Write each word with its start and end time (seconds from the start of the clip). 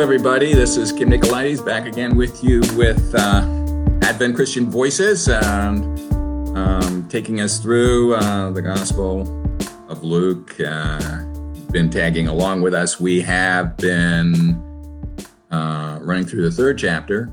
Hello, 0.00 0.14
everybody. 0.14 0.54
This 0.54 0.78
is 0.78 0.92
Kim 0.92 1.10
Nicolaides 1.10 1.62
back 1.62 1.84
again 1.84 2.16
with 2.16 2.42
you 2.42 2.60
with 2.74 3.14
uh, 3.14 3.42
Advent 4.00 4.34
Christian 4.34 4.70
Voices, 4.70 5.28
um, 5.28 6.56
um, 6.56 7.06
taking 7.10 7.42
us 7.42 7.58
through 7.58 8.14
uh, 8.14 8.50
the 8.50 8.62
Gospel 8.62 9.20
of 9.90 10.02
Luke. 10.02 10.58
Uh, 10.58 11.22
been 11.70 11.90
tagging 11.90 12.28
along 12.28 12.62
with 12.62 12.72
us. 12.72 12.98
We 12.98 13.20
have 13.20 13.76
been 13.76 14.54
uh, 15.50 15.98
running 16.00 16.24
through 16.24 16.48
the 16.48 16.50
third 16.50 16.78
chapter, 16.78 17.30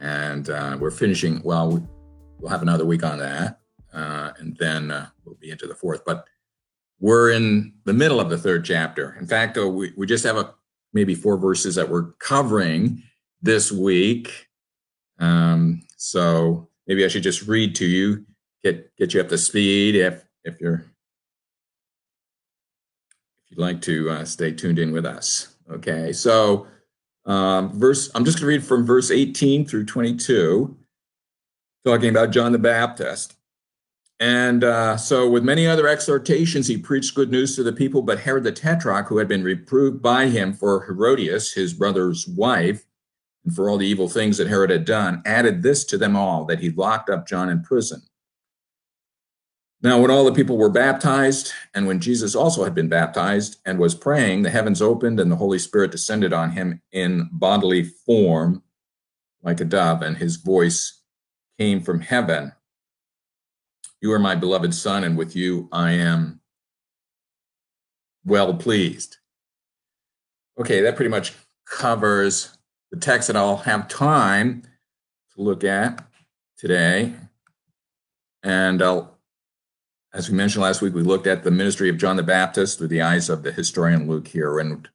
and 0.00 0.50
uh, 0.50 0.76
we're 0.80 0.90
finishing. 0.90 1.40
Well, 1.44 1.88
we'll 2.40 2.50
have 2.50 2.62
another 2.62 2.86
week 2.86 3.04
on 3.04 3.20
that, 3.20 3.60
uh, 3.94 4.32
and 4.38 4.56
then 4.56 4.88
we'll 5.24 5.36
be 5.36 5.52
into 5.52 5.68
the 5.68 5.76
fourth. 5.76 6.04
But 6.04 6.26
we're 6.98 7.30
in 7.30 7.74
the 7.84 7.92
middle 7.92 8.18
of 8.18 8.30
the 8.30 8.38
third 8.38 8.64
chapter. 8.64 9.16
In 9.20 9.28
fact, 9.28 9.56
we, 9.56 9.92
we 9.96 10.06
just 10.08 10.24
have 10.24 10.36
a 10.36 10.54
maybe 10.92 11.14
four 11.14 11.36
verses 11.36 11.74
that 11.74 11.88
we're 11.88 12.12
covering 12.18 13.02
this 13.42 13.70
week. 13.70 14.48
Um, 15.18 15.82
so 15.96 16.68
maybe 16.86 17.04
I 17.04 17.08
should 17.08 17.22
just 17.22 17.46
read 17.46 17.74
to 17.76 17.86
you, 17.86 18.24
get 18.62 18.94
get 18.96 19.14
you 19.14 19.20
up 19.20 19.28
to 19.28 19.38
speed 19.38 19.96
if 19.96 20.24
if 20.44 20.60
you're 20.60 20.84
if 23.44 23.50
you'd 23.50 23.60
like 23.60 23.80
to 23.82 24.10
uh, 24.10 24.24
stay 24.24 24.52
tuned 24.52 24.78
in 24.78 24.92
with 24.92 25.06
us. 25.06 25.56
Okay, 25.70 26.12
so 26.12 26.66
um, 27.26 27.78
verse 27.78 28.10
I'm 28.14 28.24
just 28.24 28.38
going 28.38 28.50
to 28.50 28.58
read 28.58 28.64
from 28.64 28.86
verse 28.86 29.10
18 29.10 29.66
through 29.66 29.84
22, 29.84 30.76
talking 31.84 32.10
about 32.10 32.30
John 32.30 32.52
the 32.52 32.58
Baptist. 32.58 33.34
And 34.20 34.64
uh, 34.64 34.96
so, 34.96 35.30
with 35.30 35.44
many 35.44 35.66
other 35.66 35.86
exhortations, 35.86 36.66
he 36.66 36.76
preached 36.76 37.14
good 37.14 37.30
news 37.30 37.54
to 37.54 37.62
the 37.62 37.72
people. 37.72 38.02
But 38.02 38.20
Herod 38.20 38.44
the 38.44 38.52
Tetrarch, 38.52 39.06
who 39.06 39.18
had 39.18 39.28
been 39.28 39.44
reproved 39.44 40.02
by 40.02 40.26
him 40.26 40.52
for 40.52 40.84
Herodias, 40.86 41.52
his 41.52 41.72
brother's 41.72 42.26
wife, 42.26 42.84
and 43.44 43.54
for 43.54 43.70
all 43.70 43.78
the 43.78 43.86
evil 43.86 44.08
things 44.08 44.36
that 44.38 44.48
Herod 44.48 44.70
had 44.70 44.84
done, 44.84 45.22
added 45.24 45.62
this 45.62 45.84
to 45.86 45.98
them 45.98 46.16
all 46.16 46.44
that 46.46 46.58
he 46.58 46.70
locked 46.70 47.08
up 47.08 47.28
John 47.28 47.48
in 47.48 47.62
prison. 47.62 48.02
Now, 49.80 50.00
when 50.00 50.10
all 50.10 50.24
the 50.24 50.32
people 50.32 50.58
were 50.58 50.68
baptized, 50.68 51.52
and 51.72 51.86
when 51.86 52.00
Jesus 52.00 52.34
also 52.34 52.64
had 52.64 52.74
been 52.74 52.88
baptized 52.88 53.58
and 53.64 53.78
was 53.78 53.94
praying, 53.94 54.42
the 54.42 54.50
heavens 54.50 54.82
opened 54.82 55.20
and 55.20 55.30
the 55.30 55.36
Holy 55.36 55.60
Spirit 55.60 55.92
descended 55.92 56.32
on 56.32 56.50
him 56.50 56.82
in 56.90 57.28
bodily 57.30 57.84
form 57.84 58.64
like 59.44 59.60
a 59.60 59.64
dove, 59.64 60.02
and 60.02 60.16
his 60.16 60.34
voice 60.34 61.02
came 61.56 61.80
from 61.80 62.00
heaven 62.00 62.52
you 64.00 64.12
are 64.12 64.18
my 64.18 64.34
beloved 64.34 64.74
son, 64.74 65.04
and 65.04 65.16
with 65.16 65.34
you 65.34 65.68
I 65.72 65.92
am 65.92 66.40
well 68.24 68.54
pleased. 68.54 69.16
Okay, 70.58 70.80
that 70.80 70.96
pretty 70.96 71.10
much 71.10 71.34
covers 71.64 72.56
the 72.90 72.98
text 72.98 73.26
that 73.28 73.36
I'll 73.36 73.58
have 73.58 73.88
time 73.88 74.62
to 75.34 75.42
look 75.42 75.64
at 75.64 76.04
today. 76.56 77.14
And 78.42 78.82
I'll, 78.82 79.18
as 80.12 80.30
we 80.30 80.36
mentioned 80.36 80.62
last 80.62 80.80
week, 80.80 80.94
we 80.94 81.02
looked 81.02 81.26
at 81.26 81.44
the 81.44 81.50
ministry 81.50 81.88
of 81.88 81.98
John 81.98 82.16
the 82.16 82.22
Baptist 82.22 82.78
through 82.78 82.88
the 82.88 83.02
eyes 83.02 83.28
of 83.28 83.42
the 83.42 83.52
historian 83.52 84.08
Luke 84.08 84.28
here. 84.28 84.58
And 84.58 84.88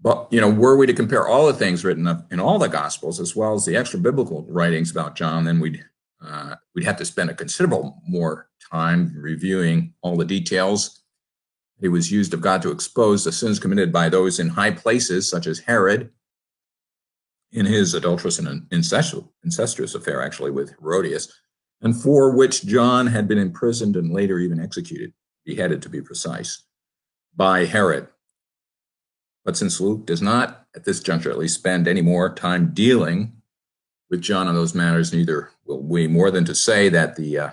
but 0.00 0.28
you 0.30 0.40
know, 0.40 0.50
were 0.50 0.76
we 0.76 0.86
to 0.86 0.94
compare 0.94 1.26
all 1.26 1.46
the 1.46 1.52
things 1.52 1.84
written 1.84 2.06
in 2.30 2.40
all 2.40 2.58
the 2.58 2.68
Gospels 2.68 3.20
as 3.20 3.34
well 3.34 3.54
as 3.54 3.64
the 3.64 3.76
extra 3.76 3.98
biblical 3.98 4.46
writings 4.48 4.90
about 4.90 5.16
John, 5.16 5.44
then 5.44 5.60
we'd 5.60 5.84
uh, 6.24 6.56
we'd 6.74 6.84
have 6.84 6.96
to 6.96 7.04
spend 7.04 7.30
a 7.30 7.34
considerable 7.34 8.00
more 8.06 8.48
time 8.70 9.12
reviewing 9.16 9.94
all 10.02 10.16
the 10.16 10.24
details. 10.24 11.02
It 11.80 11.88
was 11.88 12.10
used 12.10 12.34
of 12.34 12.40
God 12.40 12.60
to 12.62 12.72
expose 12.72 13.24
the 13.24 13.32
sins 13.32 13.58
committed 13.60 13.92
by 13.92 14.08
those 14.08 14.40
in 14.40 14.48
high 14.48 14.72
places, 14.72 15.30
such 15.30 15.46
as 15.46 15.60
Herod, 15.60 16.10
in 17.52 17.66
his 17.66 17.94
adulterous 17.94 18.38
and 18.38 18.66
incestuous 18.70 19.94
affair, 19.94 20.22
actually, 20.22 20.50
with 20.50 20.74
Herodias, 20.78 21.32
and 21.80 21.98
for 21.98 22.34
which 22.34 22.66
John 22.66 23.06
had 23.06 23.28
been 23.28 23.38
imprisoned 23.38 23.96
and 23.96 24.12
later 24.12 24.38
even 24.38 24.60
executed, 24.60 25.12
beheaded 25.46 25.80
to 25.82 25.88
be 25.88 26.02
precise, 26.02 26.64
by 27.34 27.64
Herod. 27.64 28.08
But 29.44 29.56
since 29.56 29.80
Luke 29.80 30.04
does 30.04 30.20
not, 30.20 30.66
at 30.74 30.84
this 30.84 31.00
juncture 31.00 31.30
at 31.30 31.38
least, 31.38 31.54
spend 31.54 31.88
any 31.88 32.02
more 32.02 32.34
time 32.34 32.74
dealing 32.74 33.37
with 34.10 34.22
John 34.22 34.48
on 34.48 34.54
those 34.54 34.74
matters, 34.74 35.12
neither 35.12 35.50
will 35.66 35.82
we, 35.82 36.06
more 36.06 36.30
than 36.30 36.44
to 36.46 36.54
say 36.54 36.88
that 36.88 37.16
the 37.16 37.38
uh, 37.38 37.50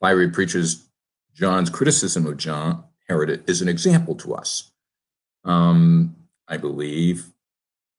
fiery 0.00 0.30
preacher's 0.30 0.88
John's 1.34 1.70
criticism 1.70 2.26
of 2.26 2.36
John 2.36 2.84
Herod 3.08 3.44
is 3.48 3.62
an 3.62 3.68
example 3.68 4.14
to 4.16 4.34
us. 4.34 4.70
Um, 5.44 6.16
I 6.46 6.56
believe 6.56 7.26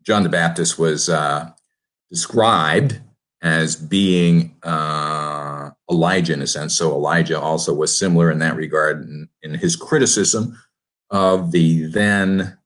John 0.03 0.23
the 0.23 0.29
Baptist 0.29 0.77
was 0.77 1.09
uh, 1.09 1.51
described 2.09 3.01
as 3.41 3.75
being 3.75 4.55
uh, 4.63 5.71
Elijah 5.89 6.33
in 6.33 6.41
a 6.41 6.47
sense. 6.47 6.75
So 6.75 6.91
Elijah 6.91 7.39
also 7.39 7.73
was 7.73 7.97
similar 7.97 8.31
in 8.31 8.39
that 8.39 8.55
regard 8.55 9.03
in, 9.03 9.29
in 9.41 9.53
his 9.55 9.75
criticism 9.75 10.57
of 11.09 11.51
the 11.51 11.85
then 11.85 12.57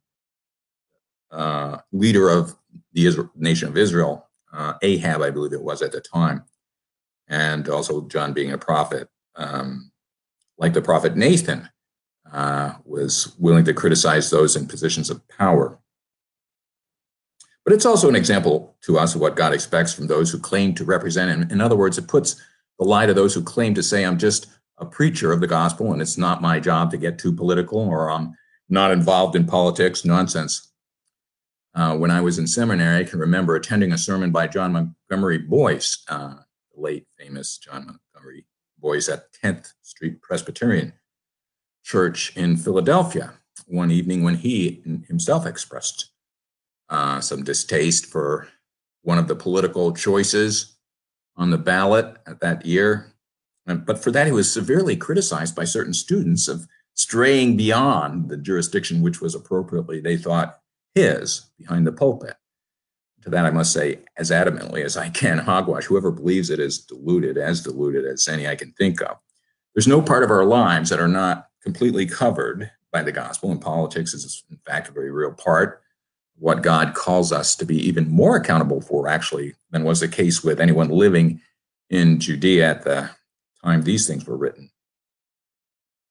uh, 1.32 1.78
leader 1.92 2.30
of 2.30 2.56
the 2.94 3.06
Israel, 3.06 3.30
nation 3.36 3.68
of 3.68 3.78
Israel, 3.78 4.28
uh, 4.52 4.74
Ahab, 4.82 5.22
I 5.22 5.32
believe 5.32 5.54
it 5.54 5.62
was 5.62 5.82
at 5.82 5.92
the 5.92 6.02
time, 6.02 6.44
and 7.28 7.68
also 7.70 8.08
John 8.08 8.34
being 8.34 8.52
a 8.52 8.58
prophet, 8.58 9.10
um, 9.36 9.92
like 10.58 10.74
the 10.74 10.82
prophet 10.82 11.16
Nathan, 11.16 11.70
uh, 12.32 12.74
was 12.86 13.36
willing 13.40 13.66
to 13.66 13.74
criticize 13.74 14.30
those 14.30 14.56
in 14.56 14.68
positions 14.68 15.10
of 15.10 15.28
power. 15.28 15.80
But 17.64 17.74
it's 17.74 17.86
also 17.86 18.10
an 18.10 18.16
example 18.16 18.76
to 18.82 18.98
us 18.98 19.16
of 19.16 19.22
what 19.22 19.36
God 19.36 19.54
expects 19.54 19.94
from 19.94 20.08
those 20.08 20.32
who 20.32 20.40
claim 20.40 20.74
to 20.76 20.84
represent 20.84 21.32
Him. 21.32 21.50
In 21.50 21.62
other 21.62 21.76
words, 21.76 21.98
it 21.98 22.08
puts 22.08 22.36
the 22.78 22.86
lie 22.86 23.06
to 23.06 23.14
those 23.14 23.34
who 23.34 23.44
claim 23.44 23.74
to 23.76 23.84
say, 23.84 24.04
I'm 24.04 24.18
just 24.18 24.48
a 24.78 24.86
preacher 24.86 25.32
of 25.32 25.40
the 25.40 25.48
gospel 25.48 25.94
and 25.94 26.02
it's 26.02 26.18
not 26.18 26.42
my 26.42 26.60
job 26.60 26.92
to 26.92 26.98
get 26.98 27.18
too 27.18 27.32
political 27.32 27.80
or 27.80 28.10
I'm 28.10 28.34
not 28.70 28.92
involved 28.92 29.36
in 29.36 29.46
politics, 29.46 30.04
nonsense. 30.04 30.73
Uh, 31.76 31.98
when 31.98 32.12
I 32.12 32.22
was 32.22 32.38
in 32.38 32.48
seminary, 32.48 33.00
I 33.00 33.04
can 33.04 33.20
remember 33.20 33.56
attending 33.56 33.92
a 33.92 33.98
sermon 33.98 34.32
by 34.32 34.48
John 34.48 34.74
Montgomery 34.74 35.40
Boice, 35.40 36.04
uh, 36.08 36.36
the 36.74 36.82
late 36.82 37.08
famous 37.18 37.58
John 37.58 37.86
Montgomery 37.86 38.46
Boice 38.78 39.10
at 39.10 39.34
10th 39.34 39.74
Street 39.82 40.22
Presbyterian 40.22 40.94
Church 41.84 42.36
in 42.38 42.58
Philadelphia 42.58 43.34
one 43.68 43.92
evening 43.92 44.24
when 44.24 44.36
he 44.36 44.84
himself 45.08 45.46
expressed 45.46 46.12
uh, 46.90 47.20
some 47.20 47.44
distaste 47.44 48.06
for 48.06 48.48
one 49.02 49.18
of 49.18 49.28
the 49.28 49.36
political 49.36 49.94
choices 49.94 50.78
on 51.36 51.50
the 51.50 51.58
ballot 51.58 52.18
at 52.28 52.40
that 52.42 52.66
year. 52.66 53.14
But 53.66 54.04
for 54.04 54.12
that, 54.12 54.28
he 54.28 54.34
was 54.34 54.52
severely 54.52 54.96
criticized 54.96 55.56
by 55.56 55.64
certain 55.64 55.94
students 55.94 56.48
of 56.48 56.68
straying 56.94 57.58
beyond 57.58 58.30
the 58.30 58.38
jurisdiction 58.38 59.02
which 59.02 59.22
was 59.22 59.34
appropriately, 59.34 60.00
they 60.00 60.18
thought, 60.18 60.60
his 60.96 61.50
behind 61.58 61.88
the 61.88 61.92
pulpit. 61.92 62.36
To 63.24 63.30
that, 63.30 63.46
I 63.46 63.52
must 63.52 63.72
say, 63.72 64.00
as 64.18 64.32
adamantly 64.32 64.84
as 64.84 64.98
I 64.98 65.10
can, 65.10 65.38
hogwash. 65.38 65.86
Whoever 65.86 66.12
believes 66.12 66.50
it 66.50 66.60
is 66.60 66.80
deluded, 66.80 67.38
as 67.38 67.62
deluded 67.64 68.06
as 68.06 68.28
any 68.28 68.48
I 68.48 68.56
can 68.56 68.74
think 68.74 69.02
of. 69.02 69.18
There's 69.74 69.88
no 69.88 70.02
part 70.02 70.24
of 70.24 70.30
our 70.30 70.44
lives 70.44 70.90
that 70.90 71.00
are 71.00 71.08
not 71.08 71.48
completely 71.62 72.06
covered 72.06 72.70
by 72.92 73.02
the 73.02 73.14
gospel, 73.14 73.50
and 73.50 73.62
politics 73.62 74.14
is, 74.14 74.44
in 74.52 74.58
fact, 74.66 74.90
a 74.90 74.92
very 74.92 75.10
real 75.10 75.32
part. 75.32 75.82
What 76.38 76.64
God 76.64 76.94
calls 76.94 77.32
us 77.32 77.56
to 77.56 77.66
be 77.66 77.78
even 77.88 78.10
more 78.10 78.36
accountable 78.36 78.82
for, 78.82 79.08
actually, 79.08 79.56
than 79.72 79.86
was 79.86 80.02
the 80.02 80.08
case 80.08 80.44
with 80.44 80.60
anyone 80.60 80.90
living 80.90 81.40
in 81.90 82.20
Judea 82.20 82.70
at 82.70 82.84
the 82.84 83.10
time 83.64 83.84
these 83.84 84.06
things 84.06 84.26
were 84.26 84.38
written. 84.38 84.70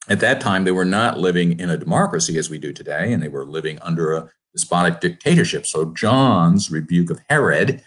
At 0.08 0.20
that 0.20 0.40
time, 0.40 0.64
they 0.64 0.73
were 0.73 0.85
not 0.85 1.19
living 1.19 1.61
in 1.61 1.70
a 1.70 1.76
democracy 1.76 2.38
as 2.38 2.49
we 2.49 2.58
do 2.58 2.73
today, 2.73 3.12
and 3.12 3.23
they 3.23 3.28
were 3.28 3.44
living 3.44 3.78
under 3.81 4.14
a 4.14 4.31
despotic 4.52 5.00
dictatorship. 5.00 5.66
So 5.66 5.87
John's 5.87 6.70
rebuke 6.70 7.10
of 7.10 7.20
Herod, 7.28 7.82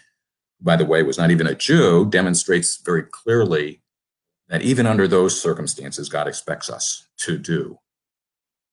by 0.60 0.76
the 0.76 0.84
way, 0.84 1.02
was 1.02 1.18
not 1.18 1.30
even 1.30 1.46
a 1.46 1.54
Jew, 1.54 2.06
demonstrates 2.06 2.76
very 2.76 3.02
clearly 3.02 3.82
that 4.48 4.62
even 4.62 4.86
under 4.86 5.08
those 5.08 5.40
circumstances, 5.40 6.08
God 6.08 6.28
expects 6.28 6.70
us 6.70 7.08
to 7.18 7.38
do 7.38 7.78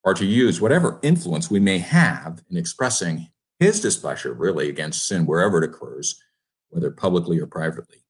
or 0.03 0.13
to 0.13 0.25
use 0.25 0.59
whatever 0.59 0.99
influence 1.01 1.49
we 1.49 1.59
may 1.59 1.77
have 1.79 2.43
in 2.49 2.57
expressing 2.57 3.29
his 3.59 3.79
displeasure, 3.79 4.33
really, 4.33 4.69
against 4.69 5.07
sin 5.07 5.25
wherever 5.25 5.63
it 5.63 5.69
occurs, 5.69 6.21
whether 6.69 6.91
publicly 6.91 7.39
or 7.39 7.47
privately. 7.47 8.03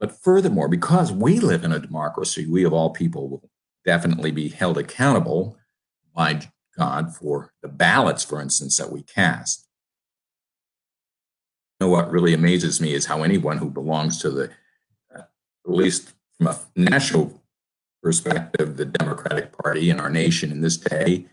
But 0.00 0.20
furthermore, 0.20 0.68
because 0.68 1.12
we 1.12 1.38
live 1.38 1.62
in 1.64 1.72
a 1.72 1.78
democracy, 1.78 2.46
we 2.46 2.64
of 2.64 2.72
all 2.72 2.90
people 2.90 3.28
will 3.28 3.50
definitely 3.84 4.32
be 4.32 4.48
held 4.48 4.78
accountable 4.78 5.56
by 6.14 6.40
God 6.82 7.14
for 7.14 7.52
the 7.62 7.68
ballots, 7.68 8.24
for 8.24 8.40
instance, 8.40 8.76
that 8.76 8.90
we 8.90 9.02
cast. 9.02 9.68
You 11.78 11.86
know 11.86 11.92
what 11.92 12.10
really 12.10 12.34
amazes 12.34 12.80
me 12.80 12.92
is 12.92 13.06
how 13.06 13.22
anyone 13.22 13.58
who 13.58 13.70
belongs 13.70 14.18
to 14.22 14.30
the, 14.30 14.50
uh, 15.14 15.22
at 15.66 15.72
least 15.82 16.12
from 16.36 16.48
a 16.48 16.58
national 16.74 17.40
perspective, 18.02 18.76
the 18.76 18.84
Democratic 18.84 19.56
Party 19.56 19.90
in 19.90 20.00
our 20.00 20.10
nation 20.10 20.50
in 20.50 20.60
this 20.60 20.76
day, 20.76 21.26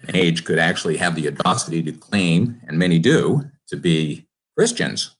and 0.00 0.16
age 0.16 0.44
could 0.44 0.58
actually 0.58 0.96
have 0.96 1.14
the 1.14 1.28
audacity 1.28 1.80
to 1.84 1.92
claim, 1.92 2.60
and 2.66 2.76
many 2.76 2.98
do, 2.98 3.48
to 3.68 3.76
be 3.76 4.26
Christians, 4.56 5.16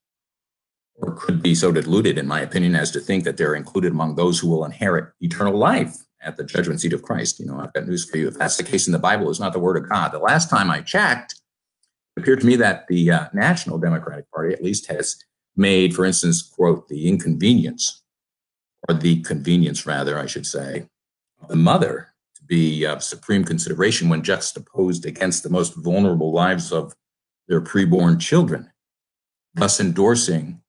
or 0.96 1.12
could 1.12 1.40
be 1.40 1.54
so 1.54 1.70
deluded, 1.70 2.19
in 2.19 2.26
my 2.26 2.40
opinion, 2.40 2.75
as 2.75 2.90
to 2.90 3.00
think 3.00 3.22
that 3.22 3.37
they're 3.37 3.54
included 3.54 3.93
among 3.93 4.16
those 4.16 4.40
who 4.40 4.48
will 4.48 4.64
inherit 4.64 5.12
eternal 5.20 5.56
life 5.56 6.06
at 6.26 6.37
the 6.37 6.44
judgment 6.44 6.81
seat 6.81 6.93
of 6.93 7.02
Christ. 7.02 7.38
You 7.38 7.46
know, 7.46 7.58
I've 7.58 7.73
got 7.73 7.87
news 7.87 8.05
for 8.08 8.19
you. 8.19 8.28
If 8.28 8.34
that's 8.34 8.56
the 8.56 8.64
case 8.64 8.87
in 8.87 8.93
the 8.93 8.99
Bible, 8.99 9.31
it's 9.31 9.40
not 9.40 9.52
the 9.52 9.61
word 9.61 9.76
of 9.76 9.88
God. 9.88 10.12
The 10.12 10.19
last 10.19 10.50
time 10.50 10.70
I 10.70 10.81
checked, 10.81 11.40
it 12.17 12.20
appeared 12.20 12.40
to 12.40 12.46
me 12.46 12.56
that 12.56 12.87
the 12.88 13.11
uh, 13.11 13.26
National 13.32 13.78
Democratic 13.78 14.31
Party 14.31 14.52
at 14.52 14.62
least 14.62 14.88
has 14.88 15.17
made, 15.56 15.94
for 15.94 16.05
instance, 16.05 16.43
quote, 16.43 16.88
the 16.88 17.08
inconvenience, 17.08 18.02
or 18.88 18.94
the 18.94 19.23
convenience, 19.23 19.87
rather, 19.87 20.19
I 20.19 20.26
should 20.26 20.46
say, 20.46 20.88
the 21.49 21.56
mother 21.56 22.12
to 22.34 22.43
be 22.44 22.84
of 22.84 23.02
supreme 23.02 23.44
consideration 23.44 24.08
when 24.08 24.22
juxtaposed 24.22 25.06
against 25.06 25.43
the 25.43 25.50
most 25.50 25.75
vulnerable 25.76 26.32
lives 26.32 26.72
of 26.72 26.94
their 27.49 27.61
preborn 27.61 28.20
children, 28.20 28.70
thus 29.55 29.81
endorsing, 29.81 30.61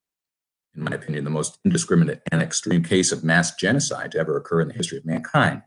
in 0.78 0.84
my 0.84 0.92
opinion, 0.92 1.24
the 1.24 1.30
most 1.30 1.58
indiscriminate 1.66 2.22
and 2.32 2.42
extreme 2.42 2.84
case 2.84 3.12
of 3.12 3.24
mass 3.24 3.56
genocide 3.56 4.12
to 4.12 4.20
ever 4.20 4.38
occur 4.38 4.62
in 4.62 4.68
the 4.68 4.74
history 4.76 4.98
of 4.98 5.06
mankind. 5.06 5.64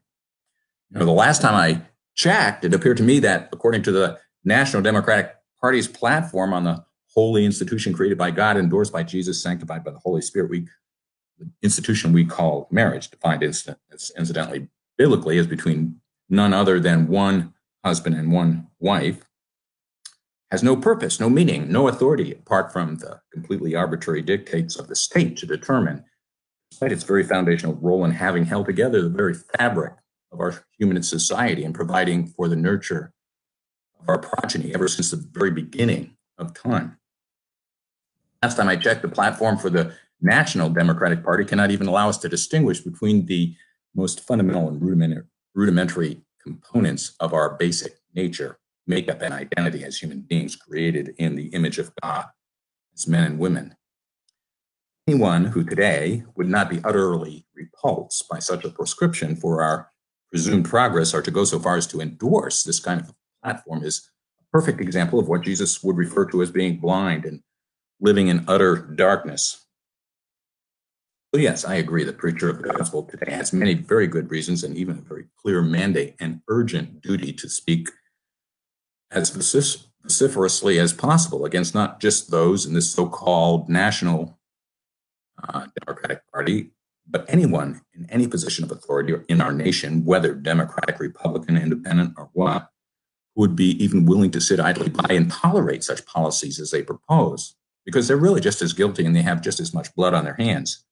You 0.90 1.00
know, 1.00 1.04
the 1.04 1.12
last 1.12 1.42
time 1.42 1.54
I 1.54 1.82
checked, 2.14 2.64
it 2.64 2.72
appeared 2.72 2.96
to 2.98 3.02
me 3.02 3.18
that, 3.20 3.48
according 3.52 3.82
to 3.82 3.92
the 3.92 4.18
National 4.44 4.82
Democratic 4.82 5.34
Party's 5.60 5.88
platform 5.88 6.52
on 6.52 6.64
the 6.64 6.84
holy 7.12 7.44
institution 7.44 7.92
created 7.92 8.16
by 8.16 8.30
God, 8.30 8.56
endorsed 8.56 8.92
by 8.92 9.02
Jesus, 9.02 9.42
sanctified 9.42 9.84
by 9.84 9.90
the 9.90 9.98
Holy 9.98 10.22
Spirit, 10.22 10.50
we 10.50 10.66
the 11.40 11.50
institution 11.62 12.12
we 12.12 12.24
call 12.24 12.68
marriage, 12.70 13.08
defined 13.10 13.42
incidentally 13.42 14.68
biblically 14.98 15.38
as 15.38 15.46
between 15.46 15.98
none 16.28 16.52
other 16.52 16.78
than 16.78 17.08
one 17.08 17.54
husband 17.82 18.14
and 18.14 18.30
one 18.30 18.68
wife, 18.78 19.24
has 20.50 20.62
no 20.62 20.76
purpose, 20.76 21.20
no 21.20 21.30
meaning, 21.30 21.70
no 21.70 21.88
authority 21.88 22.32
apart 22.32 22.72
from 22.72 22.96
the 22.96 23.20
completely 23.32 23.74
arbitrary 23.74 24.22
dictates 24.22 24.76
of 24.76 24.88
the 24.88 24.96
state 24.96 25.36
to 25.36 25.46
determine, 25.46 26.04
despite 26.70 26.92
its 26.92 27.04
very 27.04 27.22
foundational 27.22 27.74
role 27.74 28.04
in 28.04 28.10
having 28.10 28.44
held 28.44 28.66
together 28.66 29.02
the 29.02 29.08
very 29.08 29.34
fabric 29.34 29.94
of 30.32 30.40
our 30.40 30.64
human 30.78 31.02
society 31.02 31.64
and 31.64 31.74
providing 31.74 32.26
for 32.26 32.48
the 32.48 32.56
nurture 32.56 33.12
of 34.00 34.08
our 34.08 34.18
progeny 34.18 34.74
ever 34.74 34.88
since 34.88 35.10
the 35.10 35.24
very 35.32 35.50
beginning 35.50 36.16
of 36.38 36.54
time. 36.54 36.98
Last 38.42 38.56
time 38.56 38.68
I 38.68 38.76
checked, 38.76 39.02
the 39.02 39.08
platform 39.08 39.58
for 39.58 39.70
the 39.70 39.92
National 40.20 40.68
Democratic 40.70 41.22
Party 41.22 41.44
cannot 41.44 41.70
even 41.70 41.86
allow 41.86 42.08
us 42.08 42.18
to 42.18 42.28
distinguish 42.28 42.80
between 42.80 43.26
the 43.26 43.54
most 43.94 44.20
fundamental 44.20 44.68
and 44.68 45.30
rudimentary 45.54 46.22
components 46.42 47.14
of 47.20 47.34
our 47.34 47.56
basic 47.56 47.98
nature, 48.14 48.58
makeup, 48.86 49.22
and 49.22 49.34
identity 49.34 49.84
as 49.84 49.98
human 49.98 50.20
beings 50.20 50.56
created 50.56 51.14
in 51.18 51.36
the 51.36 51.48
image 51.48 51.78
of 51.78 51.92
God, 52.02 52.26
as 52.94 53.06
men 53.06 53.24
and 53.24 53.38
women. 53.38 53.76
Anyone 55.06 55.46
who 55.46 55.64
today 55.64 56.24
would 56.36 56.48
not 56.48 56.70
be 56.70 56.80
utterly 56.84 57.46
repulsed 57.54 58.28
by 58.28 58.38
such 58.38 58.64
a 58.64 58.70
prescription 58.70 59.34
for 59.34 59.62
our 59.62 59.90
presumed 60.30 60.66
progress 60.66 61.12
or 61.12 61.22
to 61.22 61.30
go 61.30 61.44
so 61.44 61.58
far 61.58 61.76
as 61.76 61.86
to 61.88 62.00
endorse 62.00 62.62
this 62.62 62.78
kind 62.78 63.00
of 63.00 63.12
platform 63.42 63.82
is 63.82 64.08
a 64.38 64.44
perfect 64.52 64.80
example 64.80 65.18
of 65.18 65.28
what 65.28 65.42
Jesus 65.42 65.82
would 65.82 65.96
refer 65.96 66.26
to 66.26 66.42
as 66.42 66.50
being 66.50 66.78
blind 66.78 67.24
and 67.24 67.40
living 68.00 68.28
in 68.28 68.44
utter 68.46 68.76
darkness. 68.76 69.66
So 71.34 71.40
yes, 71.40 71.64
I 71.64 71.76
agree. 71.76 72.04
The 72.04 72.12
preacher 72.12 72.48
of 72.48 72.60
the 72.60 72.72
gospel 72.72 73.04
today 73.04 73.32
has 73.32 73.52
many 73.52 73.74
very 73.74 74.06
good 74.06 74.30
reasons 74.30 74.64
and 74.64 74.76
even 74.76 74.98
a 74.98 75.02
very 75.02 75.26
clear 75.40 75.62
mandate 75.62 76.16
and 76.20 76.40
urgent 76.48 77.02
duty 77.02 77.32
to 77.34 77.48
speak 77.48 77.88
as 79.10 79.30
vociferously 79.30 80.78
as 80.78 80.92
possible 80.92 81.44
against 81.44 81.74
not 81.74 82.00
just 82.00 82.30
those 82.30 82.66
in 82.66 82.74
this 82.74 82.92
so-called 82.92 83.68
national 83.68 84.38
uh, 85.42 85.66
Democratic 85.80 86.22
Party, 86.32 86.70
but 87.08 87.24
anyone 87.28 87.80
in 87.94 88.08
any 88.10 88.28
position 88.28 88.64
of 88.64 88.70
authority 88.70 89.14
in 89.28 89.40
our 89.40 89.52
nation, 89.52 90.04
whether 90.04 90.34
Democratic, 90.34 91.00
Republican, 91.00 91.56
Independent, 91.56 92.14
or 92.16 92.30
what, 92.32 92.70
would 93.34 93.56
be 93.56 93.82
even 93.82 94.06
willing 94.06 94.30
to 94.30 94.40
sit 94.40 94.60
idly 94.60 94.88
by 94.88 95.14
and 95.14 95.30
tolerate 95.30 95.82
such 95.82 96.04
policies 96.06 96.60
as 96.60 96.70
they 96.70 96.82
propose 96.82 97.56
because 97.84 98.06
they're 98.06 98.16
really 98.16 98.40
just 98.40 98.60
as 98.62 98.72
guilty 98.72 99.04
and 99.04 99.16
they 99.16 99.22
have 99.22 99.40
just 99.40 99.60
as 99.60 99.72
much 99.72 99.94
blood 99.94 100.14
on 100.14 100.24
their 100.24 100.34
hands 100.34 100.84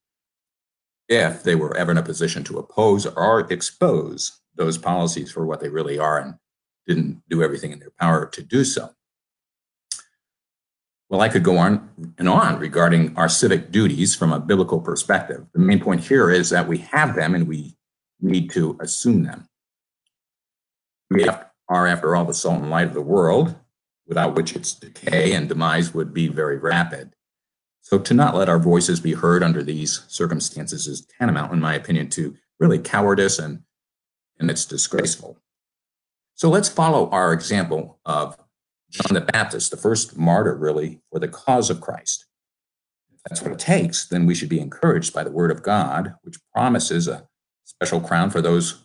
if 1.08 1.42
they 1.42 1.54
were 1.54 1.76
ever 1.76 1.90
in 1.90 1.98
a 1.98 2.02
position 2.02 2.44
to 2.44 2.58
oppose 2.58 3.06
or 3.06 3.40
expose 3.52 4.40
those 4.54 4.78
policies 4.78 5.30
for 5.30 5.46
what 5.46 5.60
they 5.60 5.68
really 5.68 5.98
are 5.98 6.18
and 6.18 6.34
didn't 6.88 7.22
do 7.28 7.42
everything 7.42 7.70
in 7.70 7.78
their 7.78 7.92
power 8.00 8.26
to 8.26 8.42
do 8.42 8.64
so. 8.64 8.90
Well, 11.08 11.20
I 11.20 11.28
could 11.28 11.44
go 11.44 11.56
on 11.58 11.88
and 12.18 12.28
on 12.28 12.58
regarding 12.58 13.16
our 13.16 13.28
civic 13.28 13.70
duties 13.70 14.14
from 14.14 14.32
a 14.32 14.40
biblical 14.40 14.80
perspective. 14.80 15.46
The 15.52 15.60
main 15.60 15.80
point 15.80 16.02
here 16.02 16.30
is 16.30 16.50
that 16.50 16.68
we 16.68 16.78
have 16.78 17.14
them 17.14 17.34
and 17.34 17.46
we 17.46 17.76
need 18.20 18.50
to 18.50 18.76
assume 18.80 19.22
them. 19.22 19.48
We 21.10 21.26
are, 21.68 21.86
after 21.86 22.14
all, 22.14 22.24
the 22.24 22.34
salt 22.34 22.60
and 22.60 22.70
light 22.70 22.88
of 22.88 22.94
the 22.94 23.00
world, 23.00 23.54
without 24.06 24.34
which 24.34 24.54
its 24.54 24.74
decay 24.74 25.32
and 25.32 25.48
demise 25.48 25.94
would 25.94 26.12
be 26.12 26.28
very 26.28 26.58
rapid. 26.58 27.14
So 27.80 27.98
to 27.98 28.12
not 28.12 28.34
let 28.34 28.50
our 28.50 28.58
voices 28.58 29.00
be 29.00 29.14
heard 29.14 29.42
under 29.42 29.62
these 29.62 30.02
circumstances 30.08 30.86
is 30.86 31.06
tantamount, 31.18 31.52
in 31.52 31.60
my 31.60 31.74
opinion, 31.74 32.10
to 32.10 32.36
really 32.60 32.78
cowardice 32.78 33.38
and, 33.38 33.62
and 34.38 34.50
it's 34.50 34.66
disgraceful. 34.66 35.38
So 36.38 36.48
let's 36.48 36.68
follow 36.68 37.10
our 37.10 37.32
example 37.32 37.98
of 38.06 38.38
John 38.90 39.14
the 39.14 39.20
Baptist, 39.20 39.72
the 39.72 39.76
first 39.76 40.16
martyr 40.16 40.54
really 40.54 41.00
for 41.10 41.18
the 41.18 41.26
cause 41.26 41.68
of 41.68 41.80
Christ. 41.80 42.26
If 43.12 43.20
that's 43.24 43.42
what 43.42 43.50
it 43.50 43.58
takes, 43.58 44.06
then 44.06 44.24
we 44.24 44.36
should 44.36 44.48
be 44.48 44.60
encouraged 44.60 45.12
by 45.12 45.24
the 45.24 45.32
word 45.32 45.50
of 45.50 45.64
God, 45.64 46.14
which 46.22 46.38
promises 46.54 47.08
a 47.08 47.26
special 47.64 48.00
crown 48.00 48.30
for 48.30 48.40
those 48.40 48.84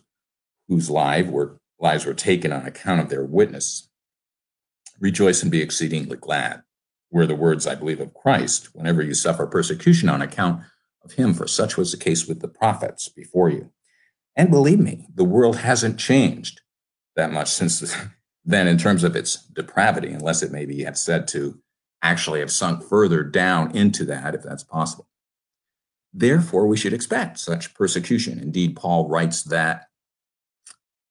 whose 0.66 0.90
life 0.90 1.28
were, 1.28 1.60
lives 1.78 2.04
were 2.04 2.12
taken 2.12 2.52
on 2.52 2.66
account 2.66 3.00
of 3.00 3.08
their 3.08 3.24
witness 3.24 3.88
Rejoice 4.98 5.42
and 5.42 5.52
be 5.52 5.62
exceedingly 5.62 6.16
glad 6.16 6.62
were 7.10 7.26
the 7.26 7.34
words, 7.34 7.66
I 7.66 7.74
believe, 7.76 8.00
of 8.00 8.14
Christ 8.14 8.74
whenever 8.74 9.02
you 9.02 9.14
suffer 9.14 9.46
persecution 9.46 10.08
on 10.08 10.22
account 10.22 10.62
of 11.04 11.12
him, 11.12 11.34
for 11.34 11.46
such 11.46 11.76
was 11.76 11.92
the 11.92 11.98
case 11.98 12.26
with 12.26 12.40
the 12.40 12.48
prophets 12.48 13.08
before 13.08 13.48
you. 13.48 13.70
And 14.36 14.50
believe 14.50 14.80
me, 14.80 15.06
the 15.14 15.24
world 15.24 15.58
hasn't 15.58 15.98
changed 15.98 16.60
that 17.16 17.32
much 17.32 17.48
since 17.48 17.96
then 18.44 18.68
in 18.68 18.78
terms 18.78 19.04
of 19.04 19.16
its 19.16 19.44
depravity, 19.46 20.12
unless 20.12 20.42
it 20.42 20.52
may 20.52 20.66
be 20.66 20.86
said 20.94 21.26
to 21.28 21.58
actually 22.02 22.40
have 22.40 22.50
sunk 22.50 22.82
further 22.82 23.22
down 23.22 23.74
into 23.74 24.04
that, 24.04 24.34
if 24.34 24.42
that's 24.42 24.64
possible. 24.64 25.08
Therefore, 26.12 26.66
we 26.66 26.76
should 26.76 26.92
expect 26.92 27.38
such 27.38 27.74
persecution. 27.74 28.38
Indeed, 28.38 28.76
Paul 28.76 29.08
writes 29.08 29.42
that 29.44 29.88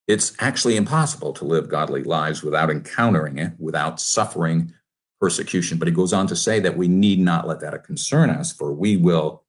it's 0.07 0.35
actually 0.39 0.77
impossible 0.77 1.33
to 1.33 1.45
live 1.45 1.69
godly 1.69 2.03
lives 2.03 2.43
without 2.43 2.69
encountering 2.69 3.37
it, 3.37 3.53
without 3.57 3.99
suffering 3.99 4.73
persecution. 5.19 5.77
But 5.77 5.87
he 5.87 5.93
goes 5.93 6.13
on 6.13 6.27
to 6.27 6.35
say 6.35 6.59
that 6.59 6.77
we 6.77 6.87
need 6.87 7.19
not 7.19 7.47
let 7.47 7.61
that 7.61 7.83
concern 7.83 8.29
us, 8.29 8.53
for 8.53 8.73
we 8.73 8.97
will 8.97 9.43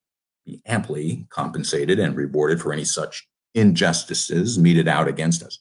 be 0.46 0.62
amply 0.66 1.26
compensated 1.30 1.98
and 1.98 2.16
rewarded 2.16 2.60
for 2.60 2.72
any 2.72 2.84
such 2.84 3.28
injustices 3.54 4.58
meted 4.58 4.88
out 4.88 5.08
against 5.08 5.42
us. 5.42 5.58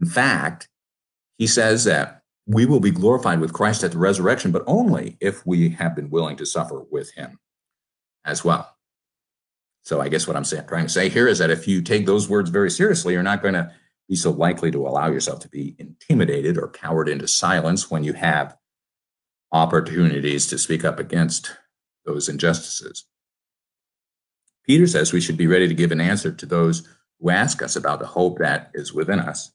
In 0.00 0.08
fact, 0.08 0.68
he 1.38 1.46
says 1.46 1.84
that 1.84 2.22
we 2.46 2.64
will 2.64 2.80
be 2.80 2.90
glorified 2.90 3.40
with 3.40 3.52
Christ 3.52 3.82
at 3.82 3.92
the 3.92 3.98
resurrection, 3.98 4.52
but 4.52 4.62
only 4.66 5.16
if 5.20 5.44
we 5.46 5.70
have 5.70 5.96
been 5.96 6.10
willing 6.10 6.36
to 6.36 6.46
suffer 6.46 6.82
with 6.90 7.12
him 7.14 7.38
as 8.24 8.44
well. 8.44 8.76
So 9.84 10.00
I 10.00 10.08
guess 10.08 10.26
what 10.26 10.36
I'm 10.36 10.44
saying, 10.44 10.66
trying 10.66 10.86
to 10.86 10.92
say 10.92 11.08
here 11.08 11.28
is 11.28 11.38
that 11.38 11.50
if 11.50 11.68
you 11.68 11.82
take 11.82 12.06
those 12.06 12.28
words 12.28 12.50
very 12.50 12.70
seriously, 12.70 13.14
you're 13.14 13.22
not 13.22 13.42
going 13.42 13.54
to 13.54 13.72
be 14.08 14.16
so 14.16 14.30
likely 14.30 14.70
to 14.70 14.86
allow 14.86 15.08
yourself 15.08 15.40
to 15.40 15.48
be 15.48 15.74
intimidated 15.78 16.58
or 16.58 16.68
cowered 16.68 17.08
into 17.08 17.28
silence 17.28 17.90
when 17.90 18.04
you 18.04 18.12
have 18.12 18.56
opportunities 19.52 20.46
to 20.48 20.58
speak 20.58 20.84
up 20.84 20.98
against 20.98 21.56
those 22.04 22.28
injustices. 22.28 23.06
Peter 24.64 24.86
says 24.86 25.12
we 25.12 25.20
should 25.20 25.36
be 25.36 25.46
ready 25.46 25.68
to 25.68 25.74
give 25.74 25.92
an 25.92 26.00
answer 26.00 26.32
to 26.32 26.46
those 26.46 26.86
who 27.20 27.30
ask 27.30 27.62
us 27.62 27.76
about 27.76 28.00
the 28.00 28.06
hope 28.06 28.38
that 28.38 28.70
is 28.74 28.92
within 28.92 29.20
us. 29.20 29.52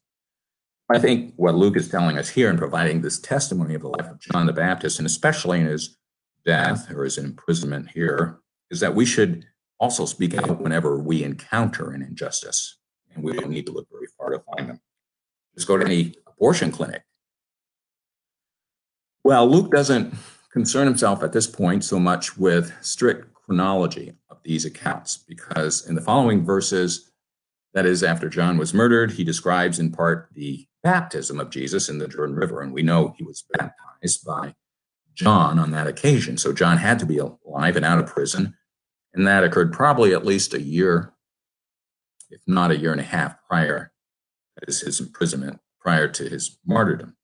I 0.94 1.00
think 1.00 1.34
what 1.38 1.56
Luke 1.56 1.78
is 1.78 1.88
telling 1.88 2.18
us 2.18 2.30
here 2.30 2.50
in 2.50 2.58
providing 2.58 3.02
this 3.02 3.18
testimony 3.18 3.76
of 3.76 3.82
the 3.82 3.88
life 3.88 4.10
of 4.10 4.20
John 4.20 4.46
the 4.46 4.54
Baptist, 4.54 5.00
and 5.00 5.06
especially 5.06 5.62
in 5.62 5.68
his 5.68 5.98
death 6.46 6.92
or 6.92 7.06
his 7.06 7.18
imprisonment 7.18 7.92
here, 7.92 8.40
is 8.70 8.82
that 8.82 8.94
we 8.94 9.06
should 9.06 9.46
also 9.80 10.06
speak 10.06 10.36
out 10.36 10.60
whenever 10.60 11.00
we 11.00 11.24
encounter 11.24 11.92
an 11.92 12.02
injustice 12.02 12.78
and 13.14 13.24
we 13.24 13.32
don't 13.34 13.50
need 13.50 13.66
to 13.68 13.72
look 13.72 13.88
very 13.90 14.08
far 14.18 14.32
to 14.32 14.44
find 14.56 14.70
them. 14.70 14.82
Just 15.56 15.68
go 15.68 15.78
to 15.78 15.86
any 15.86 16.14
abortion 16.28 16.72
clinic. 16.72 17.04
Well, 19.24 19.48
Luke 19.48 19.72
doesn't 19.72 20.14
concern 20.52 20.88
himself 20.88 21.24
at 21.24 21.32
this 21.32 21.48
point 21.48 21.86
so 21.86 22.00
much 22.00 22.38
with 22.38 22.74
strict 22.82 23.34
chronology 23.34 24.14
of 24.30 24.40
these 24.44 24.66
accounts 24.66 25.18
because 25.18 25.88
in 25.88 25.96
the 25.96 26.02
following 26.02 26.44
verses, 26.44 27.12
That 27.74 27.86
is, 27.86 28.04
after 28.04 28.28
John 28.28 28.58
was 28.58 28.74
murdered, 28.74 29.12
he 29.12 29.24
describes 29.24 29.80
in 29.80 29.94
part 29.94 30.28
the 30.34 30.68
baptism 30.84 31.40
of 31.40 31.50
Jesus 31.50 31.90
in 31.90 31.98
the 31.98 32.08
Jordan 32.08 32.36
River. 32.36 32.62
And 32.62 32.74
we 32.74 32.82
know 32.82 33.14
he 33.18 33.24
was 33.24 33.44
baptized 33.52 34.26
by 34.26 34.56
John 35.14 35.60
on 35.60 35.72
that 35.72 35.88
occasion. 35.88 36.38
So 36.38 36.54
John 36.54 36.78
had 36.78 37.00
to 37.00 37.06
be 37.06 37.18
alive 37.18 37.76
and 37.76 37.86
out 37.86 38.00
of 38.00 38.08
prison. 38.08 38.56
And 39.14 39.28
that 39.28 39.44
occurred 39.44 39.74
probably 39.74 40.14
at 40.14 40.26
least 40.26 40.54
a 40.54 40.62
year, 40.62 41.14
if 42.30 42.42
not 42.48 42.72
a 42.72 42.78
year 42.78 42.92
and 42.92 43.02
a 43.02 43.06
half 43.06 43.36
prior, 43.48 43.92
that 44.58 44.70
is 44.70 44.82
his 44.82 45.00
imprisonment, 45.00 45.60
prior 45.80 46.08
to 46.08 46.30
his 46.30 46.58
martyrdom. 46.66 47.16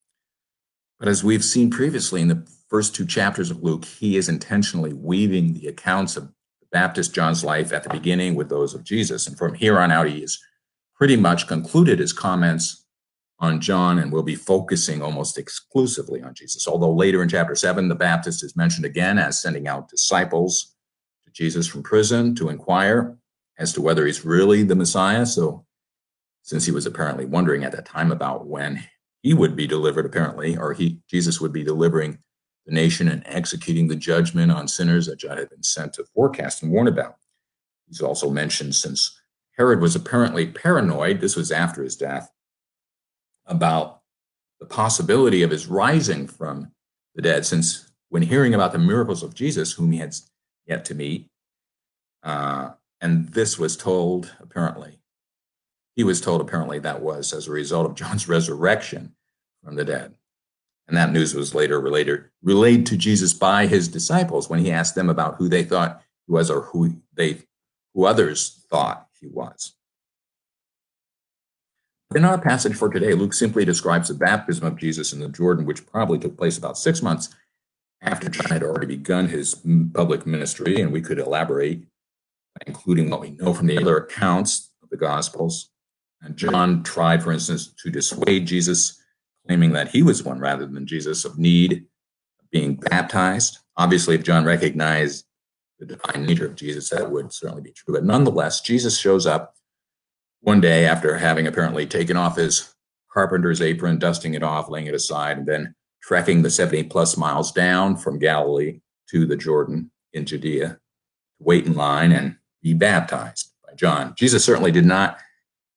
But 1.00 1.08
as 1.08 1.24
we've 1.24 1.46
seen 1.46 1.70
previously 1.70 2.22
in 2.22 2.28
the 2.28 2.48
first 2.70 2.96
two 2.96 3.06
chapters 3.06 3.52
of 3.52 3.64
Luke, 3.64 3.86
he 3.86 4.18
is 4.18 4.28
intentionally 4.28 4.94
weaving 4.94 5.54
the 5.54 5.68
accounts 5.68 6.18
of 6.18 6.32
Baptist 6.72 7.14
John's 7.14 7.44
life 7.44 7.72
at 7.72 7.84
the 7.84 7.90
beginning 7.90 8.36
with 8.36 8.50
those 8.50 8.74
of 8.74 8.84
Jesus. 8.84 9.28
And 9.28 9.38
from 9.38 9.54
here 9.54 9.80
on 9.80 9.92
out, 9.92 10.10
he 10.10 10.22
has 10.22 10.38
pretty 10.96 11.16
much 11.16 11.48
concluded 11.48 12.00
his 12.00 12.12
comments 12.12 12.86
on 13.40 13.62
John 13.62 14.00
and 14.00 14.12
we'll 14.12 14.24
be 14.24 14.36
focusing 14.36 15.02
almost 15.02 15.38
exclusively 15.38 16.22
on 16.24 16.34
Jesus. 16.34 16.68
Although 16.68 16.94
later 16.94 17.22
in 17.22 17.30
chapter 17.30 17.56
7, 17.56 17.88
the 17.88 17.96
Baptist 17.96 18.44
is 18.44 18.56
mentioned 18.56 18.86
again 18.86 19.20
as 19.20 19.42
sending 19.42 19.68
out 19.68 19.90
disciples 19.90 20.76
to 21.26 21.32
Jesus 21.32 21.68
from 21.68 21.84
prison 21.84 22.34
to 22.36 22.50
inquire 22.50 23.16
as 23.60 23.74
to 23.74 23.82
whether 23.82 24.06
he's 24.06 24.26
really 24.26 24.64
the 24.64 24.76
Messiah. 24.76 25.26
So, 25.26 25.66
since 26.42 26.66
he 26.66 26.72
was 26.72 26.86
apparently 26.86 27.26
wondering 27.26 27.64
at 27.64 27.74
that 27.74 27.86
time 27.86 28.12
about 28.12 28.48
when 28.48 28.84
he 29.22 29.34
would 29.34 29.56
be 29.56 29.68
delivered, 29.68 30.06
apparently, 30.06 30.56
or 30.56 30.74
he 30.74 31.00
Jesus 31.10 31.42
would 31.42 31.52
be 31.52 31.64
delivering 31.64 32.20
the 32.66 32.74
nation 32.74 33.08
and 33.08 33.24
executing 33.26 33.88
the 33.88 33.96
judgment 33.96 34.52
on 34.52 34.68
sinners 34.68 35.08
that 35.08 35.20
John 35.20 35.38
had 35.38 35.50
been 35.50 35.64
sent 35.64 35.94
to 35.94 36.06
forecast 36.16 36.64
and 36.64 36.72
warn 36.72 36.88
about. 36.88 37.18
He's 37.88 38.02
also 38.02 38.30
mentioned 38.30 38.76
since 38.76 39.20
Herod 39.58 39.82
was 39.82 39.96
apparently 39.96 40.48
paranoid, 40.48 41.20
this 41.20 41.36
was 41.36 41.52
after 41.52 41.84
his 41.84 41.96
death, 41.96 42.32
about 43.48 44.02
the 44.60 44.66
possibility 44.66 45.44
of 45.44 45.52
his 45.52 45.68
rising 45.68 46.28
from 46.28 46.72
the 47.16 47.22
dead, 47.22 47.46
since 47.46 47.92
when 48.10 48.24
hearing 48.24 48.54
about 48.54 48.72
the 48.72 48.80
miracles 48.80 49.24
of 49.24 49.34
Jesus, 49.34 49.74
whom 49.74 49.92
he 49.92 50.00
had 50.00 50.16
yet 50.66 50.86
to 50.86 50.96
meet, 50.96 51.30
uh, 52.24 52.72
and 53.02 53.30
this 53.30 53.58
was 53.58 53.78
told 53.78 54.36
apparently, 54.40 55.00
he 55.96 56.04
was 56.04 56.22
told 56.22 56.42
apparently 56.42 56.80
that 56.80 57.02
was 57.02 57.34
as 57.34 57.48
a 57.48 57.52
result 57.52 57.86
of 57.86 57.96
John's 57.96 58.28
resurrection 58.30 59.16
from 59.64 59.76
the 59.76 59.86
dead. 59.86 60.16
And 60.88 60.96
that 60.96 61.12
news 61.12 61.34
was 61.34 61.54
later 61.54 61.82
related, 61.82 62.26
relayed 62.42 62.86
to 62.88 62.98
Jesus 62.98 63.34
by 63.34 63.68
his 63.68 63.90
disciples 63.90 64.50
when 64.50 64.60
he 64.60 64.72
asked 64.72 64.96
them 64.96 65.10
about 65.10 65.36
who 65.36 65.50
they 65.50 65.64
thought 65.64 66.02
he 66.26 66.32
was 66.32 66.50
or 66.50 66.62
who 66.62 66.96
they 67.14 67.40
who 67.94 68.06
others 68.06 68.64
thought 68.70 69.08
he 69.20 69.28
was. 69.28 69.74
In 72.16 72.24
our 72.24 72.40
passage 72.40 72.76
for 72.76 72.90
today, 72.90 73.14
Luke 73.14 73.34
simply 73.34 73.66
describes 73.66 74.08
the 74.08 74.14
baptism 74.14 74.66
of 74.66 74.78
Jesus 74.78 75.12
in 75.12 75.20
the 75.20 75.28
Jordan, 75.28 75.66
which 75.66 75.86
probably 75.86 76.18
took 76.18 76.38
place 76.38 76.58
about 76.58 76.78
six 76.78 77.02
months 77.02 77.30
after 78.02 78.30
John 78.30 78.50
had 78.50 78.64
already 78.64 78.88
begun 78.88 79.28
his 79.28 79.62
public 79.94 80.26
ministry, 80.26 80.80
and 80.80 80.94
we 80.94 81.02
could 81.02 81.20
elaborate, 81.20 81.86
including 82.66 83.10
what 83.10 83.20
we 83.20 83.32
know 83.32 83.54
from 83.54 83.68
the 83.68 83.78
other 83.78 83.98
accounts 83.98 84.72
of 84.82 84.90
the 84.90 84.98
Gospels. 84.98 85.70
And 86.22 86.38
John 86.38 86.82
tried, 86.82 87.24
for 87.24 87.34
instance, 87.34 87.74
to 87.84 87.90
dissuade 87.90 88.48
Jesus 88.48 89.02
claiming 89.46 89.74
that 89.74 89.90
he 89.90 90.02
was 90.02 90.24
one 90.24 90.40
rather 90.40 90.66
than 90.66 90.88
Jesus 90.88 91.26
of 91.26 91.38
need 91.38 91.86
of 92.40 92.50
being 92.52 92.76
baptized. 92.76 93.60
Obviously, 93.76 94.16
if 94.16 94.24
John 94.24 94.46
recognized 94.46 95.26
the 95.78 95.86
divine 95.86 96.26
nature 96.26 96.46
of 96.46 96.56
Jesus, 96.56 96.90
that 96.90 97.12
would 97.12 97.34
certainly 97.34 97.64
be 97.64 97.72
true. 97.72 97.94
But 97.94 98.06
nonetheless, 98.06 98.62
Jesus 98.62 98.98
shows 98.98 99.28
up 99.28 99.57
one 100.42 100.62
day 100.62 100.86
after 100.86 101.18
having 101.18 101.48
apparently 101.48 101.86
taken 101.86 102.18
off 102.18 102.38
his 102.38 102.74
carpenter's 103.12 103.62
apron, 103.62 104.00
dusting 104.00 104.34
it 104.34 104.44
off, 104.44 104.70
laying 104.70 104.88
it 104.88 104.94
aside, 104.94 105.38
and 105.38 105.48
then 105.48 105.76
trekking 106.02 106.42
the 106.42 106.50
70 106.50 106.84
plus 106.84 107.18
miles 107.18 107.52
down 107.52 107.98
from 107.98 108.20
Galilee 108.20 108.80
to 109.10 109.26
the 109.26 109.36
Jordan 109.36 109.92
in 110.14 110.26
Judea 110.26 110.70
to 110.70 110.80
wait 111.40 111.66
in 111.66 111.74
line 111.74 112.12
and 112.12 112.38
be 112.62 112.74
baptized 112.74 113.52
by 113.66 113.74
John. 113.74 114.14
Jesus 114.18 114.44
certainly 114.44 114.72
did 114.72 114.86
not 114.86 115.18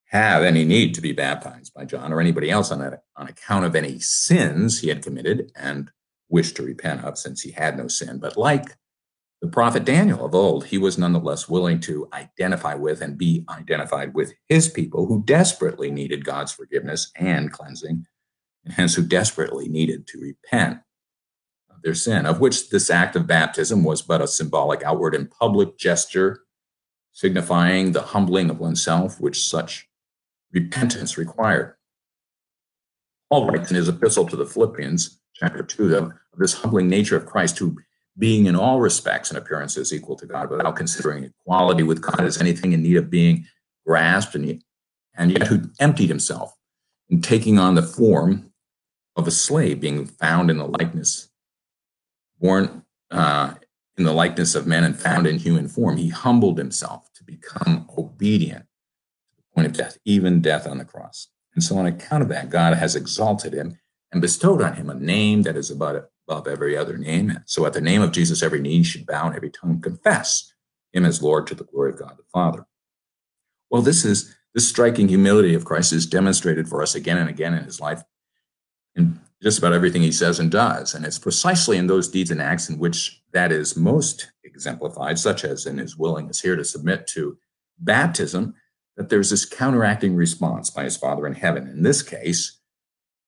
have 0.07 0.43
any 0.43 0.65
need 0.65 0.95
to 0.95 1.01
be 1.01 1.13
baptized 1.13 1.73
by 1.73 1.85
John 1.85 2.13
or 2.13 2.21
anybody 2.21 2.51
else 2.51 2.73
on, 2.73 2.81
that, 2.81 3.05
on 3.17 3.29
account 3.29 3.65
of 3.65 3.77
any 3.77 4.01
sins 4.01 4.81
he 4.81 4.89
had 4.89 5.03
committed 5.03 5.53
and 5.55 5.91
wished 6.29 6.57
to 6.57 6.63
repent 6.63 7.05
of 7.05 7.17
since 7.17 7.41
he 7.41 7.53
had 7.53 7.77
no 7.77 7.89
sin. 7.89 8.19
But 8.19 8.37
like 8.37 8.77
the 9.41 9.49
prophet 9.49 9.85
Daniel 9.85 10.25
of 10.25 10.35
old, 10.35 10.67
he 10.67 10.77
was 10.77 10.99
nonetheless 10.99 11.49
willing 11.49 11.81
to 11.81 12.09
identify 12.13 12.75
with 12.75 13.01
and 13.01 13.17
be 13.17 13.45
identified 13.49 14.15
with 14.15 14.35
his 14.49 14.69
people 14.69 15.07
who 15.07 15.23
desperately 15.25 15.91
needed 15.91 16.25
God's 16.25 16.53
forgiveness 16.53 17.11
and 17.17 17.51
cleansing, 17.51 18.07
and 18.65 18.75
hence 18.75 18.95
who 18.95 19.03
desperately 19.03 19.69
needed 19.69 20.07
to 20.09 20.21
repent 20.21 20.81
of 21.71 21.81
their 21.83 21.95
sin, 21.95 22.27
of 22.27 22.41
which 22.41 22.69
this 22.69 22.91
act 22.91 23.17
of 23.17 23.27
baptism 23.27 23.83
was 23.83 24.03
but 24.03 24.21
a 24.21 24.29
symbolic 24.29 24.83
outward 24.83 25.15
and 25.15 25.31
public 25.31 25.79
gesture 25.79 26.43
signifying 27.13 27.93
the 27.93 28.03
humbling 28.03 28.51
of 28.51 28.61
oneself, 28.61 29.21
which 29.21 29.49
such 29.49 29.89
repentance 30.53 31.17
required. 31.17 31.75
Paul 33.31 33.47
writes 33.47 33.71
in 33.71 33.77
his 33.77 33.89
epistle 33.89 34.27
to 34.27 34.37
the 34.37 34.47
Philippians, 34.47 35.19
chapter 35.35 35.63
2, 35.63 35.97
of 35.97 36.13
this 36.37 36.55
humbling 36.55 36.89
nature 36.89 37.17
of 37.17 37.27
Christ, 37.27 37.59
who, 37.59 37.77
being 38.19 38.47
in 38.47 38.57
all 38.57 38.81
respects 38.81 39.31
and 39.31 39.39
appearances 39.39 39.93
equal 39.93 40.17
to 40.17 40.27
God, 40.27 40.51
without 40.51 40.77
considering 40.77 41.25
equality 41.25 41.83
with 41.83 42.01
God 42.01 42.21
as 42.21 42.41
anything 42.41 42.73
in 42.73 42.83
need 42.83 42.97
of 42.97 43.11
being 43.11 43.47
grasped, 43.87 44.35
and, 44.35 44.63
and 45.15 45.33
yet 45.33 45.47
who 45.47 45.71
emptied 45.79 46.09
himself 46.09 46.55
in 47.09 47.21
taking 47.21 47.59
on 47.59 47.75
the 47.75 47.83
form 47.83 48.53
of 49.17 49.27
a 49.27 49.31
slave, 49.31 49.81
being 49.81 50.07
found 50.07 50.51
in 50.51 50.59
the 50.59 50.67
likeness, 50.67 51.29
born 52.41 52.85
uh, 53.11 53.55
in 53.97 54.05
the 54.05 54.13
likeness 54.13 54.55
of 54.55 54.67
men 54.67 54.85
and 54.85 54.99
found 54.99 55.27
in 55.27 55.39
human 55.39 55.69
form. 55.69 55.97
He 55.97 56.09
humbled 56.09 56.59
himself 56.59 57.11
to 57.15 57.25
become 57.25 57.89
obedient 57.99 58.65
to 58.65 59.37
the 59.37 59.43
point 59.55 59.67
of 59.67 59.73
death, 59.73 59.99
even 60.05 60.41
death 60.41 60.67
on 60.67 60.79
the 60.79 60.85
cross. 60.85 61.29
And 61.55 61.63
so, 61.63 61.77
on 61.77 61.87
account 61.87 62.23
of 62.23 62.29
that, 62.29 62.51
God 62.51 62.77
has 62.77 62.97
exalted 62.97 63.53
him 63.53 63.79
and 64.13 64.23
bestowed 64.23 64.63
on 64.63 64.75
him 64.75 64.89
a 64.89 64.95
name 64.95 65.43
that 65.43 65.57
is 65.57 65.71
above, 65.71 66.05
above 66.31 66.47
every 66.47 66.77
other 66.77 66.97
name. 66.97 67.41
So, 67.47 67.67
at 67.67 67.73
the 67.73 67.81
name 67.81 68.03
of 68.03 68.13
Jesus, 68.13 68.43
every 68.43 68.61
knee 68.61 68.83
should 68.83 69.07
bow 69.07 69.27
and 69.27 69.35
every 69.35 69.51
tongue 69.51 69.81
confess 69.81 70.53
him 70.93 71.05
as 71.05 71.23
Lord 71.23 71.47
to 71.49 71.55
the 71.55 71.65
glory 71.65 71.91
of 71.91 71.99
God 71.99 72.17
the 72.17 72.25
Father. 72.33 72.67
Well, 73.71 73.83
this 73.83 74.05
is 74.05 74.35
this 74.55 74.69
striking 74.69 75.09
humility 75.09 75.55
of 75.55 75.65
Christ 75.65 75.93
is 75.93 76.07
demonstrated 76.07 76.69
for 76.69 76.83
us 76.83 76.95
again 76.95 77.19
and 77.19 77.29
again 77.29 77.55
in 77.55 77.65
his 77.65 77.81
life 77.81 78.03
in 78.97 79.21
just 79.43 79.59
about 79.59 79.73
everything 79.73 80.03
he 80.03 80.13
says 80.13 80.39
and 80.39 80.51
does. 80.51 80.95
And 80.95 81.05
it's 81.05 81.19
precisely 81.19 81.77
in 81.77 81.87
those 81.87 82.09
deeds 82.09 82.31
and 82.31 82.43
acts 82.43 82.69
in 82.69 82.79
which 82.79 83.23
that 83.33 83.53
is 83.53 83.77
most 83.77 84.33
exemplified, 84.45 85.19
such 85.19 85.45
as 85.45 85.67
in 85.67 85.79
his 85.79 85.97
willingness 85.97 86.41
here 86.41 86.57
to 86.57 86.65
submit 86.65 87.07
to 87.09 87.39
baptism, 87.79 88.55
that 88.97 89.09
there's 89.09 89.31
this 89.31 89.45
counteracting 89.45 90.15
response 90.15 90.69
by 90.71 90.85
his 90.85 90.97
Father 90.97 91.27
in 91.27 91.35
heaven. 91.35 91.69
In 91.69 91.83
this 91.83 92.03
case, 92.03 92.60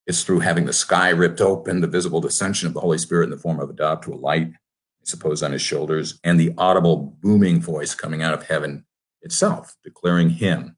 it's 0.06 0.24
through 0.24 0.40
having 0.40 0.64
the 0.64 0.72
sky 0.72 1.10
ripped 1.10 1.40
open, 1.40 1.80
the 1.80 1.86
visible 1.86 2.20
descension 2.20 2.66
of 2.66 2.74
the 2.74 2.80
Holy 2.80 2.98
Spirit 2.98 3.24
in 3.24 3.30
the 3.30 3.38
form 3.38 3.60
of 3.60 3.70
a 3.70 3.72
dove 3.72 4.00
to 4.02 4.12
alight, 4.12 4.48
I 4.48 5.04
suppose, 5.04 5.42
on 5.42 5.52
his 5.52 5.62
shoulders, 5.62 6.18
and 6.24 6.38
the 6.38 6.54
audible 6.58 7.16
booming 7.20 7.60
voice 7.60 7.94
coming 7.94 8.22
out 8.22 8.34
of 8.34 8.46
heaven 8.46 8.84
itself, 9.22 9.76
declaring 9.84 10.30
him, 10.30 10.76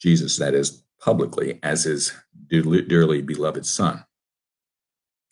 Jesus, 0.00 0.36
that 0.38 0.54
is, 0.54 0.82
publicly, 1.00 1.60
as 1.62 1.84
his 1.84 2.12
dearly 2.48 3.22
beloved 3.22 3.66
Son. 3.66 4.04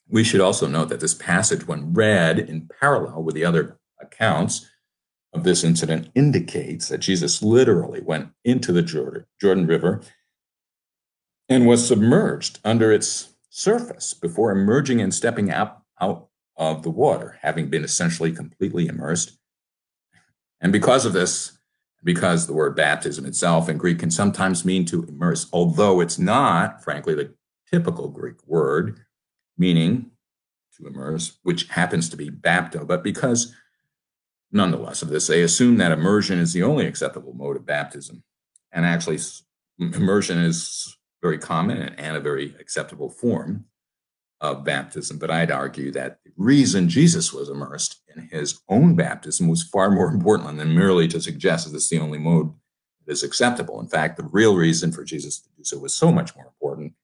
We 0.09 0.25
should 0.25 0.40
also 0.40 0.66
note 0.66 0.88
that 0.90 1.00
this 1.00 1.14
passage, 1.14 1.66
when 1.66 1.94
read 1.94 2.38
in 2.38 2.68
parallel 2.80 3.23
with 3.23 3.35
the 3.35 3.44
other 3.44 3.78
accounts, 4.00 4.68
of 5.32 5.44
this 5.44 5.64
incident 5.64 6.11
indicates 6.14 6.88
that 6.88 6.99
Jesus 6.99 7.42
literally 7.42 8.00
went 8.02 8.30
into 8.44 8.73
the 8.73 8.82
Jordan 9.40 9.66
River 9.66 10.02
and 11.52 11.66
was 11.66 11.87
submerged 11.87 12.59
under 12.64 12.92
its 12.92 13.35
surface 13.50 14.14
before 14.14 14.50
emerging 14.50 15.00
and 15.00 15.14
stepping 15.14 15.50
out, 15.50 15.82
out 16.00 16.28
of 16.56 16.82
the 16.82 16.90
water, 16.90 17.38
having 17.42 17.68
been 17.68 17.85
essentially 17.85 18.32
completely 18.32 18.87
immersed. 18.87 19.38
And 20.61 20.73
because 20.73 21.04
of 21.04 21.12
this, 21.12 21.59
because 22.04 22.47
the 22.47 22.52
word 22.52 22.75
baptism 22.75 23.26
itself 23.26 23.68
in 23.68 23.78
Greek 23.78 23.99
can 23.99 24.11
sometimes 24.11 24.64
mean 24.64 24.85
to 24.87 25.04
immerse, 25.04 25.47
although 25.52 26.00
it's 26.00 26.18
not, 26.18 26.82
frankly, 26.82 27.14
the 27.14 27.35
typical 27.71 28.09
Greek 28.09 28.37
word 28.47 29.00
meaning 29.56 30.11
to 30.76 30.87
immerse, 30.87 31.38
which 31.42 31.68
happens 31.68 32.09
to 32.09 32.16
be 32.16 32.30
bapto, 32.30 32.87
but 32.87 33.04
because 33.04 33.54
nonetheless 34.52 35.02
of 35.02 35.09
this. 35.09 35.26
They 35.26 35.42
assume 35.42 35.78
that 35.78 35.92
immersion 35.92 36.38
is 36.38 36.52
the 36.52 36.62
only 36.62 36.87
acceptable 36.87 37.32
mode 37.32 37.56
of 37.56 37.66
baptism. 37.66 38.23
And 38.71 38.85
actually, 38.85 39.18
immersion 39.78 40.38
is 40.38 40.97
very 41.23 41.38
common 41.38 41.79
and 41.81 42.17
a 42.17 42.21
very 42.21 42.55
acceptable 42.59 43.09
form 43.09 43.64
of 44.41 44.64
baptism. 44.64 45.19
But 45.19 45.31
I'd 45.31 45.52
argue 45.52 45.93
that 45.93 46.19
the 46.25 46.33
reason 46.37 46.88
Jesus 46.88 47.33
was 47.33 47.49
immersed 47.49 48.02
in 48.14 48.29
his 48.29 48.61
own 48.69 48.97
baptism 48.97 49.49
was 49.49 49.62
far 49.62 49.91
more 49.91 50.09
important 50.12 50.59
than 50.59 50.76
merely 50.76 51.09
to 51.09 51.21
suggest 51.21 51.67
that 51.71 51.76
it's 51.76 51.88
the 51.88 52.00
only 52.00 52.19
mode 52.19 52.52
that 53.07 53.12
is 53.12 53.23
acceptable. 53.23 53.81
In 53.81 53.88
fact, 53.88 54.17
the 54.17 54.25
real 54.25 54.57
reason 54.57 54.93
for 54.93 55.05
Jesus 55.05 55.38
to 55.41 55.49
do 55.57 55.64
so 55.64 55.79
was 55.79 55.95
so 55.95 56.12
much 56.12 56.35
more 56.37 56.47
important 56.47 56.95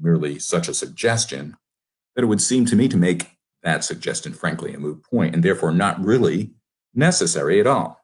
merely 0.00 0.38
such 0.38 0.68
a 0.68 0.74
suggestion 0.74 1.56
that 2.14 2.22
it 2.22 2.26
would 2.26 2.40
seem 2.40 2.64
to 2.66 2.76
me 2.76 2.88
to 2.88 2.96
make 2.96 3.36
that 3.62 3.84
suggestion, 3.84 4.32
frankly, 4.32 4.72
a 4.72 4.78
moot 4.78 5.02
point 5.04 5.34
and 5.34 5.42
therefore 5.42 5.72
not 5.72 6.02
really 6.02 6.52
necessary 6.94 7.60
at 7.60 7.66
all. 7.66 8.02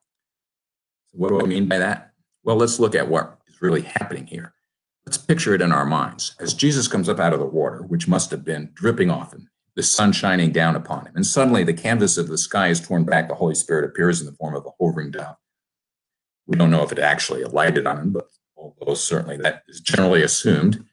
What 1.12 1.30
do 1.30 1.40
I 1.40 1.44
mean 1.44 1.66
by 1.66 1.78
that? 1.78 2.12
Well, 2.42 2.56
let's 2.56 2.78
look 2.78 2.94
at 2.94 3.08
what 3.08 3.38
is 3.48 3.62
really 3.62 3.82
happening 3.82 4.26
here. 4.26 4.52
Let's 5.06 5.18
picture 5.18 5.54
it 5.54 5.62
in 5.62 5.70
our 5.70 5.86
minds 5.86 6.34
as 6.40 6.52
Jesus 6.52 6.88
comes 6.88 7.08
up 7.08 7.20
out 7.20 7.32
of 7.32 7.38
the 7.38 7.46
water, 7.46 7.82
which 7.82 8.08
must 8.08 8.32
have 8.32 8.44
been 8.44 8.70
dripping 8.74 9.08
off 9.08 9.32
him, 9.32 9.48
the 9.76 9.82
sun 9.82 10.12
shining 10.12 10.50
down 10.50 10.74
upon 10.74 11.06
him. 11.06 11.12
And 11.14 11.24
suddenly 11.24 11.62
the 11.62 11.72
canvas 11.72 12.18
of 12.18 12.26
the 12.26 12.36
sky 12.36 12.68
is 12.68 12.80
torn 12.80 13.04
back. 13.04 13.28
The 13.28 13.36
Holy 13.36 13.54
Spirit 13.54 13.84
appears 13.84 14.20
in 14.20 14.26
the 14.26 14.32
form 14.32 14.56
of 14.56 14.66
a 14.66 14.70
hovering 14.80 15.12
dove. 15.12 15.36
We 16.46 16.56
don't 16.56 16.70
know 16.70 16.82
if 16.82 16.90
it 16.90 16.98
actually 16.98 17.42
alighted 17.42 17.86
on 17.86 17.98
him, 17.98 18.12
but 18.12 18.26
although 18.56 18.94
certainly 18.94 19.36
that 19.38 19.62
is 19.68 19.80
generally 19.80 20.22
assumed, 20.22 20.84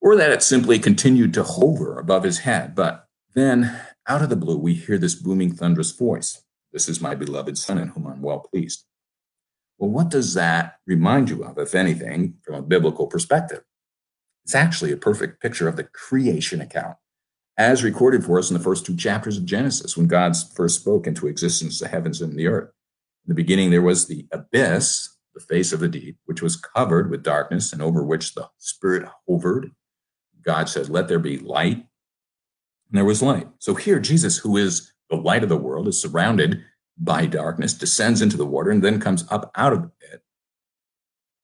or 0.00 0.16
that 0.16 0.30
it 0.30 0.42
simply 0.42 0.78
continued 0.78 1.34
to 1.34 1.42
hover 1.42 1.98
above 1.98 2.24
his 2.24 2.40
head. 2.40 2.74
But 2.74 3.06
then 3.34 3.78
out 4.06 4.22
of 4.22 4.30
the 4.30 4.36
blue, 4.36 4.58
we 4.58 4.74
hear 4.74 4.98
this 4.98 5.14
booming, 5.14 5.52
thunderous 5.52 5.92
voice 5.92 6.42
This 6.72 6.88
is 6.88 7.00
my 7.00 7.14
beloved 7.14 7.58
Son 7.58 7.78
in 7.78 7.88
whom 7.88 8.06
I'm 8.06 8.22
well 8.22 8.40
pleased. 8.40 8.84
Well, 9.78 9.90
what 9.90 10.08
does 10.08 10.34
that 10.34 10.76
remind 10.86 11.30
you 11.30 11.44
of, 11.44 11.58
if 11.58 11.74
anything, 11.74 12.34
from 12.42 12.54
a 12.54 12.62
biblical 12.62 13.06
perspective? 13.06 13.62
It's 14.44 14.54
actually 14.54 14.92
a 14.92 14.96
perfect 14.96 15.40
picture 15.40 15.68
of 15.68 15.76
the 15.76 15.84
creation 15.84 16.60
account, 16.60 16.96
as 17.56 17.82
recorded 17.82 18.24
for 18.24 18.38
us 18.38 18.50
in 18.50 18.56
the 18.56 18.62
first 18.62 18.84
two 18.84 18.96
chapters 18.96 19.38
of 19.38 19.46
Genesis, 19.46 19.96
when 19.96 20.06
God 20.06 20.34
first 20.54 20.80
spoke 20.80 21.06
into 21.06 21.26
existence 21.26 21.80
the 21.80 21.88
heavens 21.88 22.20
and 22.20 22.38
the 22.38 22.46
earth. 22.46 22.70
In 23.26 23.30
the 23.30 23.34
beginning, 23.34 23.70
there 23.70 23.82
was 23.82 24.06
the 24.06 24.26
abyss, 24.32 25.16
the 25.34 25.40
face 25.40 25.72
of 25.72 25.80
the 25.80 25.88
deep, 25.88 26.18
which 26.26 26.42
was 26.42 26.56
covered 26.56 27.10
with 27.10 27.22
darkness 27.22 27.72
and 27.72 27.82
over 27.82 28.04
which 28.04 28.34
the 28.34 28.48
Spirit 28.58 29.08
hovered. 29.28 29.72
God 30.42 30.68
said, 30.68 30.88
Let 30.88 31.08
there 31.08 31.18
be 31.18 31.38
light. 31.38 31.76
And 31.76 31.86
there 32.98 33.04
was 33.04 33.22
light. 33.22 33.48
So 33.58 33.74
here, 33.74 33.98
Jesus, 33.98 34.38
who 34.38 34.56
is 34.56 34.92
the 35.10 35.16
light 35.16 35.42
of 35.42 35.48
the 35.48 35.56
world, 35.56 35.88
is 35.88 36.00
surrounded 36.00 36.62
by 36.96 37.26
darkness, 37.26 37.74
descends 37.74 38.22
into 38.22 38.36
the 38.36 38.46
water, 38.46 38.70
and 38.70 38.82
then 38.82 39.00
comes 39.00 39.24
up 39.30 39.50
out 39.56 39.72
of 39.72 39.90
it. 40.00 40.22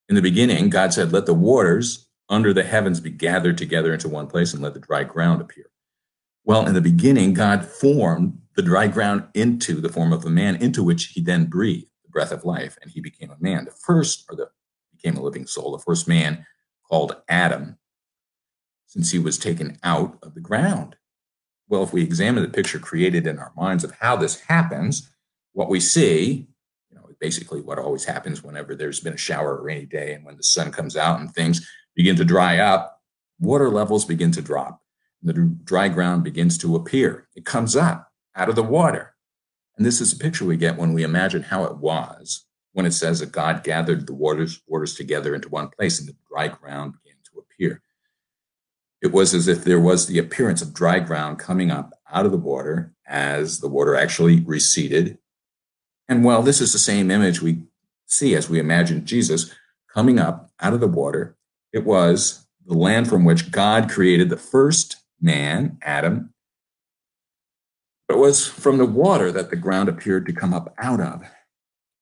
In 0.09 0.15
the 0.15 0.23
beginning, 0.23 0.71
God 0.71 0.93
said, 0.93 1.13
Let 1.13 1.27
the 1.27 1.35
waters 1.35 2.09
under 2.29 2.53
the 2.53 2.63
heavens 2.63 3.01
be 3.01 3.11
gathered 3.11 3.59
together 3.59 3.93
into 3.93 4.09
one 4.09 4.27
place 4.27 4.53
and 4.53 4.63
let 4.63 4.75
the 4.75 4.81
dry 4.81 5.05
ground 5.05 5.41
appear. 5.41 5.71
Well, 6.45 6.67
in 6.67 6.75
the 6.75 6.81
beginning, 6.81 7.35
God 7.35 7.65
formed 7.65 8.39
the 8.57 8.63
dry 8.63 8.87
ground 8.87 9.25
into 9.35 9.81
the 9.81 9.89
form 9.89 10.13
of 10.13 10.25
a 10.25 10.31
man, 10.31 10.57
into 10.57 10.83
which 10.83 11.07
he 11.07 11.21
then 11.21 11.47
breathed 11.47 11.87
the 12.05 12.11
breath 12.11 12.33
of 12.33 12.45
life, 12.45 12.79
and 12.81 12.91
he 12.91 13.01
became 13.01 13.31
a 13.31 13.37
man. 13.41 13.65
The 13.65 13.71
first, 13.73 14.25
or 14.29 14.37
the 14.37 14.51
became 14.95 15.17
a 15.17 15.23
living 15.23 15.47
soul, 15.47 15.73
the 15.73 15.79
first 15.83 16.07
man 16.07 16.47
called 16.89 17.17
Adam, 17.29 17.79
since 18.87 19.11
he 19.11 19.19
was 19.19 19.39
taken 19.39 19.79
out 19.83 20.19
of 20.23 20.35
the 20.35 20.41
ground. 20.41 20.97
Well, 21.69 21.83
if 21.83 21.93
we 21.93 22.03
examine 22.03 22.43
the 22.43 22.49
picture 22.49 22.79
created 22.79 23.27
in 23.27 23.39
our 23.39 23.53
minds 23.57 23.85
of 23.85 23.93
how 24.01 24.17
this 24.17 24.41
happens, 24.41 25.09
what 25.61 25.69
we 25.69 25.79
see, 25.79 26.49
you 26.89 26.97
know, 26.97 27.05
basically 27.21 27.61
what 27.61 27.79
always 27.79 28.07
happens 28.07 28.43
whenever 28.43 28.75
there's 28.75 29.01
been 29.01 29.13
a 29.13 29.19
shower 29.19 29.59
or 29.59 29.63
rainy 29.63 29.85
day 29.85 30.15
and 30.15 30.25
when 30.25 30.39
the 30.39 30.43
sun 30.43 30.73
comes 30.73 30.97
out 30.97 31.21
and 31.21 31.35
things 31.35 31.69
begin 31.95 32.17
to 32.17 32.25
dry 32.25 32.61
up, 32.61 32.99
water 33.39 33.69
levels 33.69 34.07
begin 34.07 34.33
to 34.33 34.41
drop. 34.41 34.81
The 35.23 35.35
dry 35.35 35.89
ground 35.89 36.25
begins 36.25 36.57
to 36.59 36.77
appear. 36.77 37.29
It 37.37 37.45
comes 37.45 37.77
up 37.77 38.11
out 38.35 38.49
of 38.49 38.57
the 38.57 38.63
water. 38.63 39.15
And 39.77 39.85
this 39.85 40.01
is 40.01 40.15
a 40.15 40.19
picture 40.19 40.47
we 40.47 40.57
get 40.57 40.79
when 40.79 40.95
we 40.95 41.03
imagine 41.03 41.43
how 41.43 41.65
it 41.65 41.77
was 41.77 42.47
when 42.73 42.87
it 42.87 42.93
says 42.93 43.21
that 43.21 43.31
God 43.31 43.63
gathered 43.63 44.07
the 44.07 44.15
waters, 44.15 44.63
waters 44.67 44.95
together 44.95 45.35
into 45.35 45.51
one 45.51 45.69
place 45.69 46.01
and 46.01 46.09
the 46.09 46.17
dry 46.27 46.49
ground 46.49 46.95
began 47.05 47.19
to 47.25 47.41
appear. 47.41 47.83
It 49.03 49.13
was 49.13 49.35
as 49.35 49.47
if 49.47 49.65
there 49.65 49.81
was 49.81 50.07
the 50.07 50.19
appearance 50.19 50.63
of 50.63 50.73
dry 50.73 51.01
ground 51.01 51.39
coming 51.39 51.71
up 51.71 51.93
out 52.11 52.25
of 52.25 52.33
the 52.33 52.39
water 52.39 52.95
as 53.07 53.61
the 53.61 53.69
water 53.69 53.97
actually 53.97 54.41
receded. 54.41 55.19
And 56.11 56.25
while 56.25 56.43
this 56.43 56.61
is 56.61 56.73
the 56.73 56.79
same 56.79 57.11
image 57.11 57.41
we 57.41 57.63
see 58.07 58.35
as 58.35 58.51
we 58.51 58.59
imagine 58.59 59.07
Jesus 59.07 59.55
coming 59.95 60.19
up 60.19 60.51
out 60.61 60.75
of 60.75 60.81
the 60.81 60.89
water. 60.89 61.37
It 61.73 61.85
was 61.85 62.47
the 62.67 62.75
land 62.75 63.09
from 63.09 63.25
which 63.25 63.53
God 63.53 63.89
created 63.89 64.29
the 64.29 64.37
first 64.37 64.97
man, 65.21 65.79
Adam. 65.83 66.35
But 68.09 68.17
it 68.17 68.21
was 68.21 68.47
from 68.47 68.79
the 68.79 68.87
water 68.87 69.31
that 69.31 69.51
the 69.51 69.57
ground 69.57 69.89
appeared 69.89 70.27
to 70.27 70.33
come 70.33 70.53
up 70.53 70.75
out 70.79 71.01
of. 71.01 71.23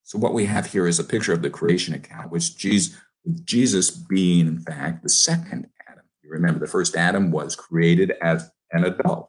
So 0.05 0.19
what 0.19 0.33
we 0.33 0.47
have 0.47 0.67
here 0.67 0.87
is 0.87 0.99
a 0.99 1.05
picture 1.05 1.35
of 1.35 1.43
the 1.43 1.51
creation 1.51 1.93
account, 1.93 2.33
which 2.33 2.57
Jesus, 2.57 2.97
with 3.25 3.45
Jesus 3.45 3.91
being, 3.91 4.47
in 4.47 4.59
fact, 4.61 5.03
the 5.03 5.11
second 5.11 5.69
Adam. 5.87 6.05
You 6.23 6.31
remember 6.31 6.61
the 6.61 6.67
first 6.67 6.97
Adam 6.97 7.31
was 7.31 7.55
created 7.55 8.15
as 8.23 8.51
an 8.73 8.85
adult. 8.85 9.29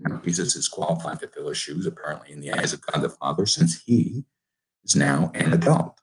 Now 0.00 0.16
Jesus 0.24 0.56
is 0.56 0.68
qualified 0.68 1.20
to 1.20 1.28
fill 1.28 1.48
his 1.48 1.58
shoes, 1.58 1.86
apparently, 1.86 2.32
in 2.32 2.40
the 2.40 2.52
eyes 2.52 2.72
of 2.72 2.80
God 2.80 3.02
the 3.02 3.10
Father, 3.10 3.46
since 3.46 3.82
he 3.82 4.24
is 4.84 4.96
now 4.96 5.30
an 5.34 5.52
adult. 5.52 6.00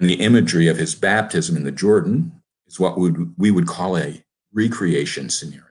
And 0.00 0.08
the 0.08 0.20
imagery 0.20 0.66
of 0.66 0.78
his 0.78 0.94
baptism 0.94 1.56
in 1.56 1.64
the 1.64 1.72
Jordan 1.72 2.42
is 2.66 2.80
what 2.80 2.98
would, 2.98 3.34
we 3.38 3.50
would 3.50 3.66
call 3.66 3.96
a 3.96 4.24
recreation 4.52 5.28
scenario. 5.28 5.64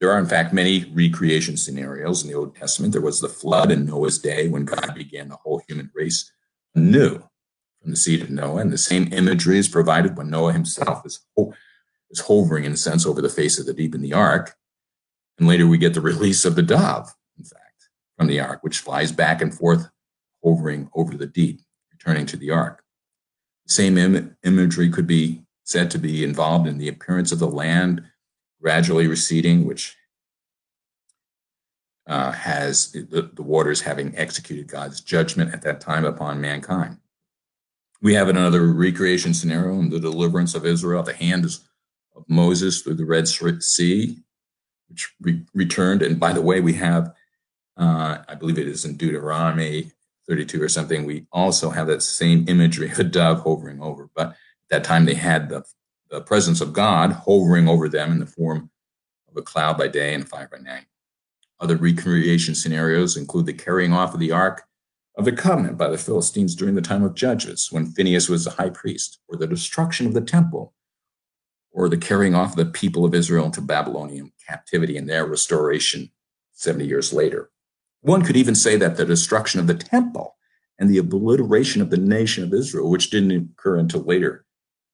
There 0.00 0.10
are, 0.10 0.18
in 0.18 0.26
fact, 0.26 0.52
many 0.52 0.90
recreation 0.92 1.56
scenarios 1.56 2.22
in 2.22 2.28
the 2.28 2.36
Old 2.36 2.56
Testament. 2.56 2.92
There 2.92 3.02
was 3.02 3.20
the 3.20 3.28
flood 3.28 3.70
in 3.70 3.86
Noah's 3.86 4.18
day 4.18 4.48
when 4.48 4.64
God 4.64 4.94
began 4.94 5.28
the 5.28 5.36
whole 5.36 5.62
human 5.68 5.90
race 5.94 6.30
anew 6.74 7.22
from 7.80 7.90
the 7.90 7.96
seed 7.96 8.22
of 8.22 8.30
Noah. 8.30 8.60
And 8.60 8.72
the 8.72 8.78
same 8.78 9.12
imagery 9.12 9.58
is 9.58 9.68
provided 9.68 10.16
when 10.16 10.30
Noah 10.30 10.52
himself 10.52 11.06
is, 11.06 11.20
ho- 11.36 11.54
is 12.10 12.20
hovering, 12.20 12.64
in 12.64 12.72
a 12.72 12.76
sense, 12.76 13.06
over 13.06 13.22
the 13.22 13.28
face 13.28 13.58
of 13.58 13.66
the 13.66 13.72
deep 13.72 13.94
in 13.94 14.02
the 14.02 14.12
ark. 14.12 14.56
And 15.38 15.48
later 15.48 15.66
we 15.66 15.78
get 15.78 15.94
the 15.94 16.00
release 16.00 16.44
of 16.44 16.54
the 16.54 16.62
dove, 16.62 17.12
in 17.38 17.44
fact, 17.44 17.88
from 18.16 18.28
the 18.28 18.40
ark, 18.40 18.60
which 18.62 18.78
flies 18.78 19.12
back 19.12 19.42
and 19.42 19.52
forth, 19.52 19.88
hovering 20.44 20.90
over 20.94 21.16
the 21.16 21.26
deep, 21.26 21.60
returning 21.90 22.26
to 22.26 22.36
the 22.36 22.50
ark. 22.50 22.82
The 23.66 23.72
same 23.72 23.98
Im- 23.98 24.36
imagery 24.44 24.90
could 24.90 25.06
be 25.06 25.42
said 25.64 25.90
to 25.90 25.98
be 25.98 26.22
involved 26.22 26.68
in 26.68 26.78
the 26.78 26.88
appearance 26.88 27.32
of 27.32 27.38
the 27.38 27.48
land 27.48 28.04
gradually 28.60 29.06
receding, 29.06 29.66
which 29.66 29.96
uh, 32.06 32.32
has 32.32 32.92
the, 32.92 33.30
the 33.32 33.42
waters 33.42 33.80
having 33.80 34.16
executed 34.16 34.68
God's 34.68 35.00
judgment 35.00 35.54
at 35.54 35.62
that 35.62 35.80
time 35.80 36.04
upon 36.04 36.40
mankind. 36.40 36.98
We 38.02 38.14
have 38.14 38.28
another 38.28 38.66
recreation 38.66 39.32
scenario 39.32 39.78
in 39.80 39.88
the 39.88 39.98
deliverance 39.98 40.54
of 40.54 40.66
Israel 40.66 41.00
at 41.00 41.06
the 41.06 41.14
hand 41.14 41.46
of 41.46 41.58
Moses 42.28 42.82
through 42.82 42.94
the 42.94 43.06
Red 43.06 43.26
Sea, 43.26 44.18
re- 45.20 45.44
returned. 45.54 46.02
And 46.02 46.18
by 46.18 46.32
the 46.32 46.42
way, 46.42 46.60
we 46.60 46.74
have, 46.74 47.12
uh, 47.76 48.18
I 48.28 48.34
believe 48.34 48.58
it 48.58 48.68
is 48.68 48.84
in 48.84 48.96
Deuteronomy 48.96 49.92
32 50.28 50.62
or 50.62 50.68
something, 50.68 51.04
we 51.04 51.26
also 51.32 51.70
have 51.70 51.86
that 51.86 52.02
same 52.02 52.46
imagery 52.48 52.90
of 52.90 52.98
a 52.98 53.04
dove 53.04 53.40
hovering 53.40 53.80
over. 53.82 54.08
But 54.14 54.28
at 54.28 54.36
that 54.70 54.84
time, 54.84 55.04
they 55.04 55.14
had 55.14 55.48
the 55.48 55.64
the 56.14 56.20
presence 56.20 56.60
of 56.60 56.72
God 56.72 57.12
hovering 57.12 57.68
over 57.68 57.88
them 57.88 58.12
in 58.12 58.20
the 58.20 58.26
form 58.26 58.70
of 59.28 59.36
a 59.36 59.42
cloud 59.42 59.76
by 59.76 59.88
day 59.88 60.14
and 60.14 60.28
fire 60.28 60.48
by 60.50 60.58
night. 60.58 60.86
Other 61.60 61.76
recreation 61.76 62.54
scenarios 62.54 63.16
include 63.16 63.46
the 63.46 63.52
carrying 63.52 63.92
off 63.92 64.14
of 64.14 64.20
the 64.20 64.30
Ark 64.30 64.62
of 65.16 65.24
the 65.24 65.32
Covenant 65.32 65.76
by 65.76 65.88
the 65.88 65.98
Philistines 65.98 66.54
during 66.54 66.74
the 66.74 66.82
time 66.82 67.02
of 67.02 67.14
Judges, 67.14 67.68
when 67.70 67.86
Phinehas 67.86 68.28
was 68.28 68.44
the 68.44 68.52
high 68.52 68.70
priest, 68.70 69.18
or 69.28 69.36
the 69.36 69.46
destruction 69.46 70.06
of 70.06 70.14
the 70.14 70.20
temple, 70.20 70.72
or 71.74 71.88
the 71.88 71.98
carrying 71.98 72.34
off 72.34 72.52
of 72.52 72.56
the 72.56 72.64
people 72.64 73.04
of 73.04 73.14
Israel 73.14 73.44
into 73.44 73.60
Babylonian 73.60 74.32
captivity 74.46 74.96
and 74.96 75.08
their 75.08 75.26
restoration 75.26 76.10
70 76.52 76.86
years 76.86 77.12
later. 77.12 77.50
One 78.00 78.22
could 78.22 78.36
even 78.36 78.54
say 78.54 78.76
that 78.76 78.96
the 78.96 79.04
destruction 79.04 79.58
of 79.58 79.66
the 79.66 79.74
temple 79.74 80.36
and 80.78 80.88
the 80.88 80.98
obliteration 80.98 81.82
of 81.82 81.90
the 81.90 81.96
nation 81.96 82.44
of 82.44 82.54
Israel, 82.54 82.88
which 82.88 83.10
didn't 83.10 83.50
occur 83.58 83.76
until 83.76 84.02
later, 84.02 84.46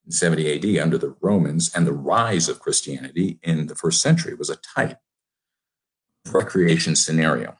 in 0.07 0.13
70 0.13 0.79
AD 0.79 0.83
under 0.83 0.97
the 0.97 1.15
Romans 1.21 1.71
and 1.75 1.87
the 1.87 1.93
rise 1.93 2.49
of 2.49 2.61
Christianity 2.61 3.39
in 3.43 3.67
the 3.67 3.75
first 3.75 4.01
century 4.01 4.35
was 4.35 4.49
a 4.49 4.57
type 4.57 4.99
recreation 6.33 6.97
scenario. 6.97 7.59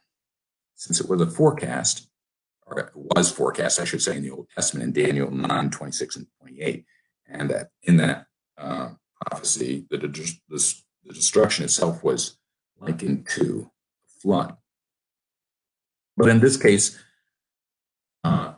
Since 0.77 0.99
it 0.99 1.11
was 1.11 1.21
a 1.21 1.27
forecast, 1.27 2.09
or 2.67 2.79
it 2.81 2.91
was 2.95 3.31
forecast, 3.31 3.81
I 3.81 3.85
should 3.85 4.01
say, 4.01 4.17
in 4.17 4.23
the 4.23 4.31
Old 4.31 4.49
Testament 4.55 4.97
in 4.97 5.05
Daniel 5.05 5.31
9, 5.31 5.71
26 5.71 6.17
and 6.17 6.27
28, 6.41 6.87
and 7.29 7.51
that 7.51 7.71
in 7.83 7.99
that 7.99 8.27
uh, 8.57 8.91
prophecy, 9.27 9.87
the, 9.91 9.99
the, 9.99 10.09
the 10.49 11.15
destruction 11.15 11.65
itself 11.65 12.03
was 12.03 12.39
likened 12.79 13.27
to 13.31 13.71
a 14.05 14.21
flood. 14.21 14.57
But 16.17 16.29
in 16.29 16.41
this 16.41 16.57
case, 16.57 16.99
uh, 18.25 18.55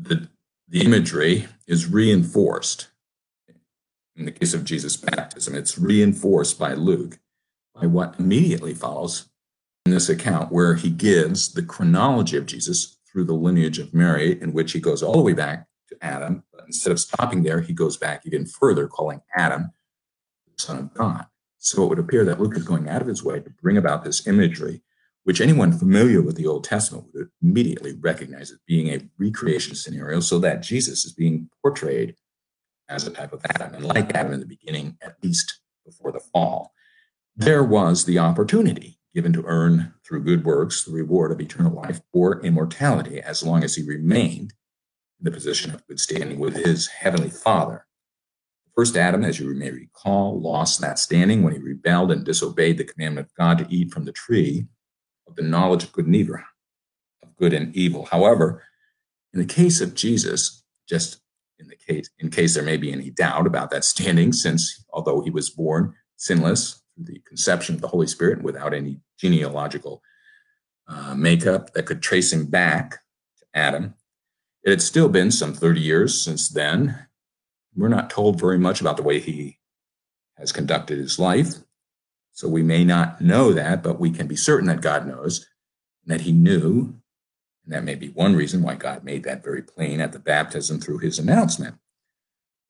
the 0.00 0.28
the 0.68 0.84
imagery 0.84 1.48
is 1.66 1.88
reinforced. 1.88 2.88
In 4.14 4.24
the 4.24 4.30
case 4.30 4.54
of 4.54 4.64
Jesus' 4.64 4.96
baptism, 4.96 5.54
it's 5.54 5.78
reinforced 5.78 6.58
by 6.58 6.74
Luke 6.74 7.18
by 7.74 7.86
what 7.86 8.14
immediately 8.20 8.74
follows 8.74 9.28
in 9.84 9.92
this 9.92 10.08
account, 10.08 10.52
where 10.52 10.76
he 10.76 10.90
gives 10.90 11.52
the 11.52 11.62
chronology 11.62 12.36
of 12.36 12.46
Jesus 12.46 12.98
through 13.10 13.24
the 13.24 13.34
lineage 13.34 13.80
of 13.80 13.92
Mary, 13.92 14.40
in 14.40 14.52
which 14.52 14.72
he 14.72 14.78
goes 14.78 15.02
all 15.02 15.14
the 15.14 15.22
way 15.22 15.32
back 15.32 15.66
Adam, 16.00 16.44
but 16.52 16.64
instead 16.66 16.92
of 16.92 17.00
stopping 17.00 17.42
there, 17.42 17.60
he 17.60 17.72
goes 17.72 17.96
back 17.96 18.22
even 18.24 18.46
further, 18.46 18.86
calling 18.86 19.20
Adam 19.36 19.70
the 20.46 20.62
Son 20.62 20.78
of 20.78 20.94
God. 20.94 21.26
So 21.58 21.84
it 21.84 21.88
would 21.88 21.98
appear 21.98 22.24
that 22.24 22.40
Luke 22.40 22.56
is 22.56 22.64
going 22.64 22.88
out 22.88 23.02
of 23.02 23.08
his 23.08 23.22
way 23.22 23.40
to 23.40 23.50
bring 23.62 23.76
about 23.76 24.04
this 24.04 24.26
imagery, 24.26 24.82
which 25.24 25.40
anyone 25.40 25.76
familiar 25.76 26.22
with 26.22 26.36
the 26.36 26.46
Old 26.46 26.64
Testament 26.64 27.06
would 27.12 27.28
immediately 27.42 27.94
recognize 28.00 28.50
as 28.50 28.58
being 28.66 28.88
a 28.88 29.00
recreation 29.18 29.74
scenario, 29.74 30.20
so 30.20 30.38
that 30.38 30.62
Jesus 30.62 31.04
is 31.04 31.12
being 31.12 31.50
portrayed 31.62 32.16
as 32.88 33.06
a 33.06 33.10
type 33.10 33.32
of 33.32 33.44
Adam, 33.50 33.74
and 33.74 33.84
like 33.84 34.14
Adam 34.14 34.32
in 34.32 34.40
the 34.40 34.46
beginning, 34.46 34.96
at 35.02 35.16
least 35.22 35.60
before 35.84 36.12
the 36.12 36.20
fall. 36.20 36.72
There 37.36 37.62
was 37.62 38.04
the 38.04 38.18
opportunity 38.18 38.98
given 39.14 39.32
to 39.32 39.44
earn 39.46 39.94
through 40.04 40.24
good 40.24 40.44
works 40.44 40.84
the 40.84 40.92
reward 40.92 41.32
of 41.32 41.40
eternal 41.40 41.72
life 41.72 42.00
or 42.12 42.40
immortality 42.42 43.20
as 43.20 43.42
long 43.42 43.64
as 43.64 43.74
he 43.74 43.82
remained 43.82 44.52
in 44.52 44.59
the 45.22 45.30
position 45.30 45.74
of 45.74 45.86
good 45.86 46.00
standing 46.00 46.38
with 46.38 46.56
his 46.56 46.86
heavenly 46.86 47.30
father. 47.30 47.86
First 48.74 48.96
Adam, 48.96 49.24
as 49.24 49.38
you 49.38 49.52
may 49.54 49.70
recall, 49.70 50.40
lost 50.40 50.80
that 50.80 50.98
standing 50.98 51.42
when 51.42 51.52
he 51.52 51.58
rebelled 51.58 52.10
and 52.10 52.24
disobeyed 52.24 52.78
the 52.78 52.84
commandment 52.84 53.26
of 53.26 53.34
God 53.34 53.58
to 53.58 53.66
eat 53.68 53.92
from 53.92 54.04
the 54.04 54.12
tree 54.12 54.66
of 55.26 55.36
the 55.36 55.42
knowledge 55.42 55.84
of 55.84 55.92
good 55.92 56.06
and 56.06 56.16
evil, 56.16 56.36
of 57.22 57.36
good 57.36 57.52
and 57.52 57.74
evil. 57.76 58.06
However, 58.06 58.62
in 59.34 59.40
the 59.40 59.46
case 59.46 59.80
of 59.80 59.94
Jesus, 59.94 60.64
just 60.88 61.20
in 61.58 61.68
the 61.68 61.76
case 61.76 62.08
in 62.18 62.30
case 62.30 62.54
there 62.54 62.64
may 62.64 62.76
be 62.76 62.92
any 62.92 63.10
doubt 63.10 63.46
about 63.46 63.70
that 63.70 63.84
standing, 63.84 64.32
since 64.32 64.84
although 64.92 65.20
he 65.20 65.30
was 65.30 65.50
born 65.50 65.94
sinless 66.16 66.82
through 66.94 67.04
the 67.04 67.20
conception 67.26 67.74
of 67.74 67.80
the 67.80 67.88
Holy 67.88 68.06
Spirit 68.06 68.42
without 68.42 68.72
any 68.72 69.00
genealogical 69.18 70.02
uh, 70.88 71.14
makeup 71.14 71.72
that 71.74 71.86
could 71.86 72.02
trace 72.02 72.32
him 72.32 72.46
back 72.46 73.00
to 73.38 73.44
Adam, 73.54 73.94
it 74.62 74.70
had 74.70 74.82
still 74.82 75.08
been 75.08 75.30
some 75.30 75.54
30 75.54 75.80
years 75.80 76.22
since 76.22 76.48
then 76.48 77.06
we're 77.76 77.88
not 77.88 78.10
told 78.10 78.38
very 78.40 78.58
much 78.58 78.80
about 78.80 78.96
the 78.96 79.02
way 79.02 79.20
he 79.20 79.58
has 80.36 80.52
conducted 80.52 80.98
his 80.98 81.18
life. 81.18 81.54
So 82.32 82.48
we 82.48 82.62
may 82.62 82.84
not 82.84 83.20
know 83.20 83.52
that, 83.52 83.82
but 83.82 84.00
we 84.00 84.10
can 84.10 84.26
be 84.26 84.36
certain 84.36 84.66
that 84.68 84.80
God 84.80 85.06
knows 85.06 85.46
and 86.04 86.12
that 86.12 86.22
he 86.22 86.32
knew. 86.32 86.94
And 87.64 87.74
that 87.74 87.84
may 87.84 87.94
be 87.94 88.08
one 88.08 88.34
reason 88.34 88.62
why 88.62 88.74
God 88.74 89.04
made 89.04 89.24
that 89.24 89.44
very 89.44 89.62
plain 89.62 90.00
at 90.00 90.12
the 90.12 90.18
baptism 90.18 90.80
through 90.80 90.98
his 90.98 91.18
announcement 91.18 91.76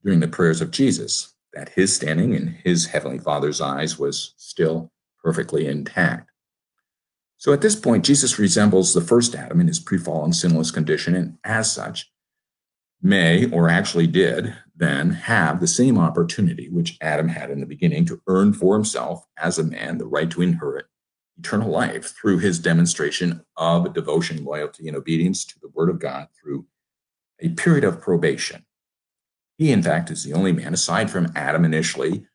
during 0.02 0.20
the 0.20 0.28
prayers 0.28 0.60
of 0.60 0.70
Jesus, 0.70 1.34
that 1.52 1.70
his 1.70 1.94
standing 1.94 2.34
in 2.34 2.58
his 2.64 2.86
heavenly 2.86 3.18
Father's 3.18 3.60
eyes 3.60 3.98
was 3.98 4.34
still 4.36 4.92
perfectly 5.22 5.66
intact. 5.66 6.29
So 7.40 7.54
at 7.54 7.62
this 7.62 7.74
point, 7.74 8.04
Jesus 8.04 8.38
resembles 8.38 8.92
the 8.92 9.00
first 9.00 9.34
Adam 9.34 9.62
in 9.62 9.66
his 9.66 9.80
pre 9.80 9.96
fallen 9.96 10.34
sinless 10.34 10.70
condition, 10.70 11.14
and 11.14 11.38
as 11.42 11.72
such, 11.72 12.12
may 13.00 13.50
or 13.50 13.70
actually 13.70 14.06
did 14.06 14.54
then 14.76 15.08
have 15.08 15.58
the 15.58 15.66
same 15.66 15.96
opportunity 15.96 16.68
which 16.68 16.98
Adam 17.00 17.28
had 17.28 17.50
in 17.50 17.60
the 17.60 17.66
beginning 17.66 18.04
to 18.04 18.20
earn 18.26 18.52
for 18.52 18.74
himself 18.74 19.24
as 19.38 19.58
a 19.58 19.64
man 19.64 19.96
the 19.96 20.06
right 20.06 20.30
to 20.30 20.42
inherit 20.42 20.84
eternal 21.38 21.70
life 21.70 22.14
through 22.14 22.40
his 22.40 22.58
demonstration 22.58 23.42
of 23.56 23.94
devotion, 23.94 24.44
loyalty, 24.44 24.86
and 24.86 24.94
obedience 24.94 25.46
to 25.46 25.58
the 25.62 25.70
word 25.72 25.88
of 25.88 25.98
God 25.98 26.28
through 26.38 26.66
a 27.40 27.48
period 27.48 27.84
of 27.84 28.02
probation. 28.02 28.66
He, 29.56 29.72
in 29.72 29.82
fact, 29.82 30.10
is 30.10 30.24
the 30.24 30.34
only 30.34 30.52
man, 30.52 30.74
aside 30.74 31.10
from 31.10 31.32
Adam 31.34 31.64
initially, 31.64 32.26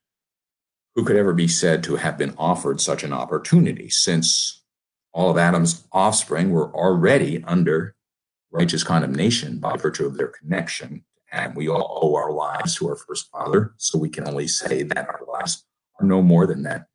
who 0.96 1.06
could 1.06 1.16
ever 1.16 1.34
be 1.34 1.48
said 1.48 1.84
to 1.84 1.98
have 1.98 2.18
been 2.18 2.34
offered 2.40 2.82
such 2.82 3.04
an 3.04 3.14
opportunity, 3.14 3.88
since 3.88 4.64
all 5.16 5.32
of 5.32 5.38
Adam's 5.38 5.88
offspring 5.92 6.52
were 6.52 6.72
already 6.76 7.44
under 7.46 7.96
righteous 8.52 8.84
condemnation 8.84 9.60
by 9.60 9.76
virtue 9.78 10.06
of 10.06 10.18
their 10.18 10.28
connection. 10.28 11.04
And 11.32 11.56
we 11.56 11.68
all 11.68 12.00
owe 12.02 12.16
our 12.16 12.32
lives 12.32 12.76
to 12.76 12.90
our 12.90 12.96
first 12.96 13.32
father. 13.32 13.74
So 13.78 13.98
we 13.98 14.10
can 14.10 14.28
only 14.28 14.48
say 14.48 14.84
that 14.84 15.08
our 15.10 15.22
lives 15.28 15.66
are 16.00 16.06
no 16.06 16.22
more 16.22 16.46
than 16.46 16.64
that 16.64 16.88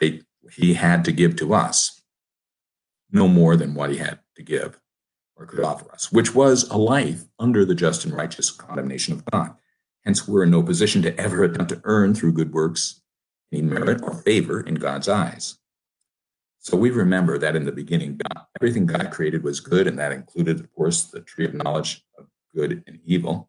they, 0.00 0.22
he 0.52 0.74
had 0.74 1.04
to 1.04 1.12
give 1.12 1.36
to 1.36 1.54
us, 1.54 2.02
no 3.10 3.28
more 3.28 3.56
than 3.56 3.74
what 3.74 3.90
he 3.90 3.96
had 3.96 4.20
to 4.36 4.42
give 4.42 4.80
or 5.36 5.46
could 5.46 5.60
offer 5.60 5.90
us, 5.92 6.10
which 6.10 6.34
was 6.34 6.68
a 6.68 6.76
life 6.76 7.24
under 7.38 7.64
the 7.64 7.74
just 7.74 8.04
and 8.04 8.14
righteous 8.14 8.50
condemnation 8.50 9.14
of 9.14 9.24
God. 9.26 9.54
Hence, 10.04 10.26
we're 10.26 10.44
in 10.44 10.50
no 10.50 10.62
position 10.62 11.02
to 11.02 11.18
ever 11.18 11.44
attempt 11.44 11.70
to 11.70 11.80
earn 11.84 12.14
through 12.14 12.32
good 12.32 12.52
works 12.52 13.02
any 13.52 13.62
merit 13.62 14.00
or 14.02 14.14
favor 14.14 14.60
in 14.60 14.74
God's 14.74 15.08
eyes. 15.08 15.57
So 16.60 16.76
we 16.76 16.90
remember 16.90 17.38
that 17.38 17.56
in 17.56 17.64
the 17.64 17.72
beginning, 17.72 18.18
God, 18.18 18.46
everything 18.60 18.86
God 18.86 19.10
created 19.10 19.42
was 19.42 19.60
good, 19.60 19.86
and 19.86 19.98
that 19.98 20.12
included, 20.12 20.60
of 20.60 20.72
course, 20.74 21.04
the 21.04 21.20
tree 21.20 21.44
of 21.44 21.54
knowledge 21.54 22.04
of 22.18 22.26
good 22.54 22.82
and 22.86 22.98
evil 23.04 23.48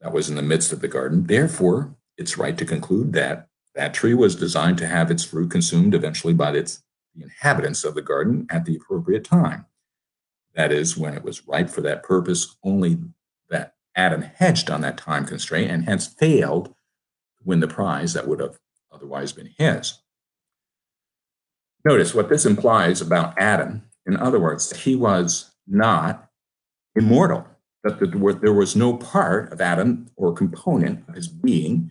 that 0.00 0.12
was 0.12 0.28
in 0.28 0.36
the 0.36 0.42
midst 0.42 0.72
of 0.72 0.80
the 0.80 0.88
garden. 0.88 1.26
Therefore, 1.26 1.94
it's 2.16 2.38
right 2.38 2.56
to 2.56 2.64
conclude 2.64 3.12
that 3.12 3.48
that 3.74 3.94
tree 3.94 4.14
was 4.14 4.36
designed 4.36 4.78
to 4.78 4.86
have 4.86 5.10
its 5.10 5.24
fruit 5.24 5.50
consumed 5.50 5.94
eventually 5.94 6.34
by 6.34 6.52
its 6.52 6.82
the 7.14 7.22
inhabitants 7.22 7.84
of 7.84 7.94
the 7.94 8.02
garden 8.02 8.46
at 8.50 8.64
the 8.64 8.76
appropriate 8.76 9.24
time. 9.24 9.66
That 10.54 10.72
is, 10.72 10.96
when 10.96 11.14
it 11.14 11.22
was 11.22 11.46
ripe 11.46 11.70
for 11.70 11.80
that 11.82 12.02
purpose, 12.02 12.56
only 12.62 12.98
that 13.50 13.74
Adam 13.94 14.22
hedged 14.22 14.70
on 14.70 14.80
that 14.80 14.98
time 14.98 15.26
constraint 15.26 15.70
and 15.70 15.84
hence 15.84 16.06
failed 16.06 16.66
to 16.66 17.44
win 17.44 17.60
the 17.60 17.68
prize 17.68 18.14
that 18.14 18.26
would 18.26 18.40
have 18.40 18.58
otherwise 18.92 19.32
been 19.32 19.50
his. 19.56 20.00
Notice 21.84 22.14
what 22.14 22.30
this 22.30 22.46
implies 22.46 23.02
about 23.02 23.38
Adam. 23.38 23.82
In 24.06 24.16
other 24.16 24.40
words, 24.40 24.74
he 24.74 24.96
was 24.96 25.50
not 25.66 26.30
immortal, 26.96 27.46
that 27.82 27.98
there 28.40 28.52
was 28.52 28.74
no 28.74 28.96
part 28.96 29.52
of 29.52 29.60
Adam 29.60 30.08
or 30.16 30.32
component 30.32 31.06
of 31.08 31.14
his 31.14 31.28
being, 31.28 31.90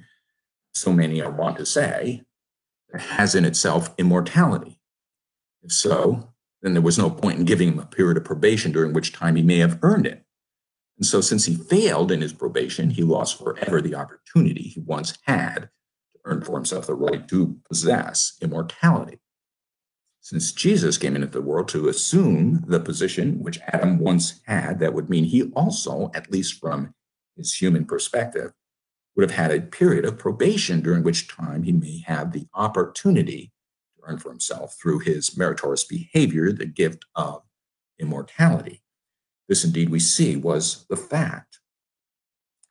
so 0.73 0.91
many 0.91 1.21
are 1.21 1.32
wont 1.32 1.58
to 1.58 1.65
say, 1.65 2.23
that 2.91 3.01
has 3.01 3.36
in 3.36 3.45
itself 3.45 3.93
immortality. 3.97 4.79
If 5.62 5.71
so, 5.71 6.34
then 6.63 6.73
there 6.73 6.82
was 6.82 6.97
no 6.97 7.10
point 7.10 7.39
in 7.39 7.45
giving 7.45 7.67
him 7.67 7.79
a 7.79 7.86
period 7.86 8.17
of 8.17 8.23
probation 8.23 8.71
during 8.71 8.93
which 8.93 9.13
time 9.13 9.36
he 9.36 9.43
may 9.43 9.60
have 9.60 9.79
earned 9.84 10.08
it. 10.08 10.23
And 10.97 11.06
so, 11.06 11.21
since 11.21 11.45
he 11.45 11.56
failed 11.56 12.12
in 12.12 12.21
his 12.21 12.34
probation, 12.34 12.91
he 12.91 13.03
lost 13.03 13.38
forever 13.38 13.82
the 13.82 13.95
opportunity 13.95 14.63
he 14.63 14.79
once 14.79 15.17
had 15.23 15.69
to 16.13 16.19
earn 16.25 16.41
for 16.41 16.56
himself 16.56 16.88
the 16.88 16.95
right 16.95 17.27
to 17.27 17.60
possess 17.67 18.34
immortality 18.41 19.19
since 20.24 20.54
Jesus 20.54 20.98
came 20.98 21.16
into 21.18 21.28
the 21.28 21.42
world 21.42 21.68
to 21.68 21.90
assume 21.90 22.64
the 22.66 22.80
position 22.80 23.44
which 23.44 23.60
Adam 23.68 24.00
once 24.00 24.40
had, 24.46 24.80
that 24.80 24.94
would 24.94 25.10
mean 25.10 25.26
he 25.26 25.52
also, 25.52 26.12
at 26.16 26.32
least 26.32 26.62
from 26.62 26.96
his 27.36 27.54
human 27.54 27.84
perspective, 27.84 28.54
would 29.16 29.30
have 29.30 29.38
had 29.38 29.52
a 29.52 29.62
period 29.62 30.06
of 30.06 30.18
probation 30.18 30.80
during 30.80 31.04
which 31.04 31.28
time 31.28 31.64
he 31.64 31.74
may 31.74 32.02
have 32.08 32.32
the 32.32 32.48
opportunity 32.54 33.52
to 33.98 34.04
earn 34.04 34.18
for 34.18 34.30
himself 34.30 34.78
through 34.82 35.00
his 35.00 35.38
meritorious 35.38 35.84
behavior 35.84 36.54
the 36.54 36.66
gift 36.66 37.04
of 37.16 37.44
immortality. 38.00 38.82
This 39.50 39.66
indeed 39.66 39.90
we 39.90 40.00
see 40.00 40.38
was 40.38 40.86
the 40.90 40.96
fact. 40.96 41.60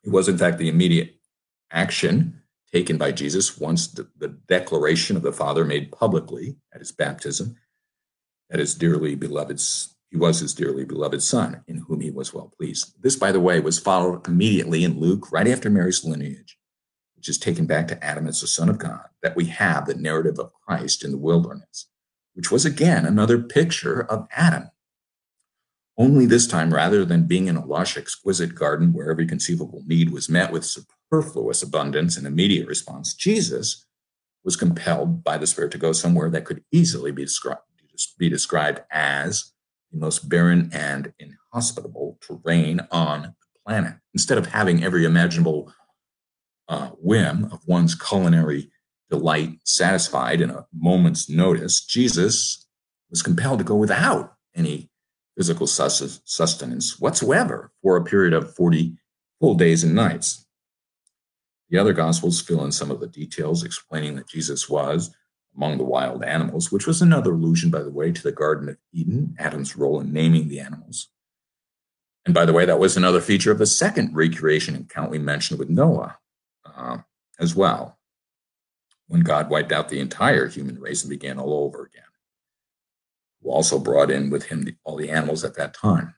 It 0.03 0.09
was, 0.09 0.27
in 0.27 0.39
fact, 0.39 0.57
the 0.57 0.69
immediate 0.69 1.17
action 1.71 2.41
taken 2.73 2.97
by 2.97 3.11
Jesus 3.11 3.57
once 3.57 3.87
the, 3.87 4.09
the 4.17 4.29
declaration 4.47 5.15
of 5.15 5.21
the 5.21 5.31
Father 5.31 5.63
made 5.63 5.91
publicly 5.91 6.57
at 6.73 6.79
his 6.79 6.91
baptism 6.91 7.55
that 8.49 8.59
his 8.59 8.75
dearly 8.75 9.15
beloved 9.15 9.61
he 10.09 10.17
was 10.17 10.41
his 10.41 10.53
dearly 10.53 10.85
beloved 10.85 11.23
son 11.23 11.63
in 11.67 11.77
whom 11.77 11.99
he 11.99 12.11
was 12.11 12.35
well 12.35 12.53
pleased. 12.55 13.01
This, 13.01 13.15
by 13.15 13.31
the 13.31 13.39
way, 13.39 13.59
was 13.59 13.79
followed 13.79 14.27
immediately 14.27 14.83
in 14.83 14.99
Luke, 14.99 15.31
right 15.31 15.47
after 15.47 15.71
Mary's 15.71 16.05
lineage, 16.05 16.59
which 17.15 17.27
is 17.27 17.39
taken 17.39 17.65
back 17.65 17.87
to 17.87 18.03
Adam 18.03 18.27
as 18.27 18.39
the 18.39 18.45
Son 18.45 18.69
of 18.69 18.77
God, 18.77 19.05
that 19.23 19.35
we 19.35 19.45
have 19.45 19.87
the 19.87 19.95
narrative 19.95 20.37
of 20.37 20.53
Christ 20.53 21.03
in 21.03 21.09
the 21.09 21.17
wilderness, 21.17 21.87
which 22.35 22.51
was 22.51 22.63
again 22.63 23.07
another 23.07 23.41
picture 23.41 24.03
of 24.03 24.27
Adam. 24.35 24.69
Only 25.97 26.25
this 26.25 26.47
time, 26.47 26.73
rather 26.73 27.05
than 27.05 27.27
being 27.27 27.47
in 27.47 27.55
a 27.55 27.65
lush, 27.65 27.97
exquisite 27.97 28.55
garden 28.55 28.93
where 28.93 29.11
every 29.11 29.27
conceivable 29.27 29.83
need 29.85 30.09
was 30.09 30.27
met 30.27 30.51
with 30.51 30.65
superfluous 30.65 31.61
abundance 31.61 32.17
and 32.17 32.25
immediate 32.25 32.67
response, 32.67 33.13
Jesus 33.13 33.85
was 34.43 34.55
compelled 34.55 35.23
by 35.23 35.37
the 35.37 35.45
Spirit 35.47 35.71
to 35.71 35.77
go 35.77 35.91
somewhere 35.91 36.29
that 36.31 36.45
could 36.45 36.63
easily 36.71 37.11
be 37.11 37.23
described, 37.23 37.61
be 38.17 38.27
described 38.27 38.81
as 38.91 39.51
the 39.91 39.99
most 39.99 40.27
barren 40.27 40.71
and 40.73 41.13
inhospitable 41.19 42.17
terrain 42.21 42.81
on 42.91 43.21
the 43.21 43.59
planet. 43.65 43.93
Instead 44.13 44.39
of 44.39 44.47
having 44.47 44.83
every 44.83 45.05
imaginable 45.05 45.71
uh, 46.67 46.87
whim 46.89 47.45
of 47.51 47.59
one's 47.67 47.93
culinary 47.93 48.71
delight 49.11 49.59
satisfied 49.63 50.41
in 50.41 50.49
a 50.49 50.65
moment's 50.73 51.29
notice, 51.29 51.85
Jesus 51.85 52.67
was 53.11 53.21
compelled 53.21 53.59
to 53.59 53.65
go 53.65 53.75
without 53.75 54.33
any 54.55 54.89
physical 55.35 55.67
sustenance 55.67 56.99
whatsoever 56.99 57.71
for 57.81 57.97
a 57.97 58.03
period 58.03 58.33
of 58.33 58.55
40 58.55 58.95
full 59.39 59.55
days 59.55 59.83
and 59.83 59.95
nights. 59.95 60.45
The 61.69 61.77
other 61.79 61.93
Gospels 61.93 62.41
fill 62.41 62.63
in 62.63 62.71
some 62.71 62.91
of 62.91 62.99
the 62.99 63.07
details 63.07 63.63
explaining 63.63 64.15
that 64.15 64.27
Jesus 64.27 64.69
was 64.69 65.15
among 65.55 65.77
the 65.77 65.83
wild 65.83 66.23
animals, 66.23 66.71
which 66.71 66.87
was 66.87 67.01
another 67.01 67.33
allusion, 67.33 67.69
by 67.69 67.81
the 67.81 67.91
way, 67.91 68.11
to 68.11 68.23
the 68.23 68.31
Garden 68.31 68.69
of 68.69 68.77
Eden, 68.91 69.35
Adam's 69.39 69.75
role 69.75 69.99
in 69.99 70.11
naming 70.11 70.49
the 70.49 70.59
animals. 70.59 71.09
And 72.25 72.33
by 72.33 72.45
the 72.45 72.53
way, 72.53 72.65
that 72.65 72.79
was 72.79 72.95
another 72.95 73.21
feature 73.21 73.51
of 73.51 73.57
the 73.57 73.65
second 73.65 74.15
recreation 74.15 74.75
account 74.75 75.11
we 75.11 75.19
mentioned 75.19 75.59
with 75.59 75.69
Noah 75.69 76.17
uh, 76.65 76.99
as 77.39 77.55
well, 77.55 77.97
when 79.07 79.21
God 79.21 79.49
wiped 79.49 79.71
out 79.71 79.89
the 79.89 79.99
entire 79.99 80.47
human 80.47 80.79
race 80.79 81.03
and 81.03 81.09
began 81.09 81.37
all 81.37 81.53
over 81.53 81.85
again, 81.85 82.03
who 83.43 83.51
also 83.51 83.77
brought 83.77 84.09
in 84.09 84.29
with 84.29 84.45
him 84.45 84.63
the, 84.63 84.75
all 84.83 84.95
the 84.95 85.09
animals 85.09 85.43
at 85.43 85.55
that 85.55 85.73
time. 85.73 86.15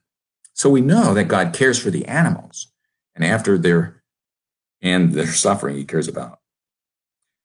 So 0.54 0.70
we 0.70 0.80
know 0.80 1.12
that 1.14 1.24
God 1.28 1.52
cares 1.52 1.78
for 1.78 1.90
the 1.90 2.06
animals, 2.06 2.72
and 3.14 3.24
after 3.24 3.58
their 3.58 4.02
and 4.82 5.12
their 5.12 5.26
suffering, 5.26 5.76
He 5.76 5.84
cares 5.84 6.08
about. 6.08 6.38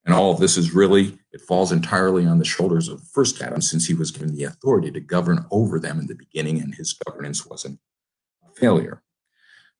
And 0.05 0.15
all 0.15 0.31
of 0.31 0.39
this 0.39 0.57
is 0.57 0.73
really, 0.73 1.19
it 1.31 1.41
falls 1.41 1.71
entirely 1.71 2.25
on 2.25 2.39
the 2.39 2.45
shoulders 2.45 2.87
of 2.87 2.99
the 2.99 3.09
first 3.13 3.41
Adam, 3.41 3.61
since 3.61 3.85
he 3.87 3.93
was 3.93 4.11
given 4.11 4.35
the 4.35 4.43
authority 4.43 4.91
to 4.91 4.99
govern 4.99 5.45
over 5.51 5.79
them 5.79 5.99
in 5.99 6.07
the 6.07 6.15
beginning, 6.15 6.59
and 6.59 6.73
his 6.75 6.93
governance 6.93 7.45
wasn't 7.45 7.79
a 8.43 8.59
failure. 8.59 9.03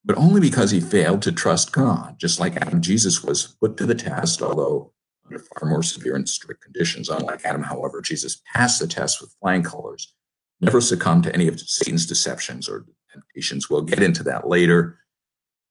But 0.03 0.17
only 0.17 0.41
because 0.41 0.71
he 0.71 0.79
failed 0.79 1.21
to 1.23 1.31
trust 1.31 1.71
God, 1.71 2.19
just 2.19 2.39
like 2.39 2.57
Adam, 2.57 2.81
Jesus 2.81 3.23
was 3.23 3.55
put 3.59 3.77
to 3.77 3.85
the 3.85 3.95
test, 3.95 4.41
although 4.41 4.93
under 5.25 5.39
far 5.39 5.69
more 5.69 5.84
severe 5.84 6.15
and 6.15 6.27
strict 6.27 6.62
conditions. 6.62 7.10
Unlike 7.10 7.45
Adam, 7.45 7.63
however, 7.63 8.01
Jesus 8.01 8.41
passed 8.53 8.79
the 8.79 8.88
test 8.88 9.21
with 9.21 9.36
flying 9.39 9.63
colors, 9.63 10.13
never 10.60 10.81
succumbed 10.81 11.23
to 11.23 11.34
any 11.34 11.47
of 11.47 11.60
Satan's 11.60 12.05
deceptions 12.05 12.67
or 12.67 12.86
temptations. 13.12 13.69
We'll 13.69 13.81
get 13.81 14.01
into 14.01 14.23
that 14.23 14.47
later 14.47 14.99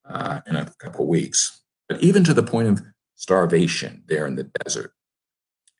uh, 0.08 0.40
in 0.46 0.56
a 0.56 0.72
couple 0.78 1.06
weeks. 1.06 1.62
But 1.88 2.02
even 2.02 2.24
to 2.24 2.34
the 2.34 2.42
point 2.42 2.68
of 2.68 2.82
starvation 3.20 4.02
there 4.06 4.26
in 4.26 4.36
the 4.36 4.50
desert. 4.64 4.94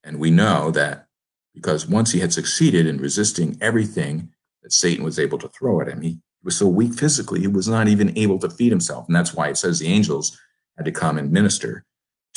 And 0.04 0.18
we 0.18 0.30
know 0.30 0.70
that 0.72 1.06
because 1.54 1.87
once 1.87 2.12
he 2.12 2.20
had 2.20 2.33
succeeded 2.33 2.87
in 2.87 2.98
resisting 2.98 3.56
everything 3.61 4.30
that 4.62 4.72
Satan 4.72 5.04
was 5.04 5.18
able 5.18 5.38
to 5.38 5.48
throw 5.48 5.80
at 5.80 5.88
him, 5.88 6.02
he 6.02 6.18
was 6.42 6.56
so 6.56 6.66
weak 6.66 6.94
physically, 6.94 7.40
he 7.40 7.46
was 7.46 7.68
not 7.68 7.88
even 7.88 8.16
able 8.16 8.38
to 8.38 8.50
feed 8.50 8.70
himself. 8.70 9.06
And 9.06 9.16
that's 9.16 9.35
why 9.35 9.48
it 9.48 9.56
says 9.56 9.78
the 9.78 9.88
angels 9.88 10.38
had 10.76 10.85
to 10.85 10.92
come 10.92 11.18
and 11.18 11.33
minister 11.33 11.85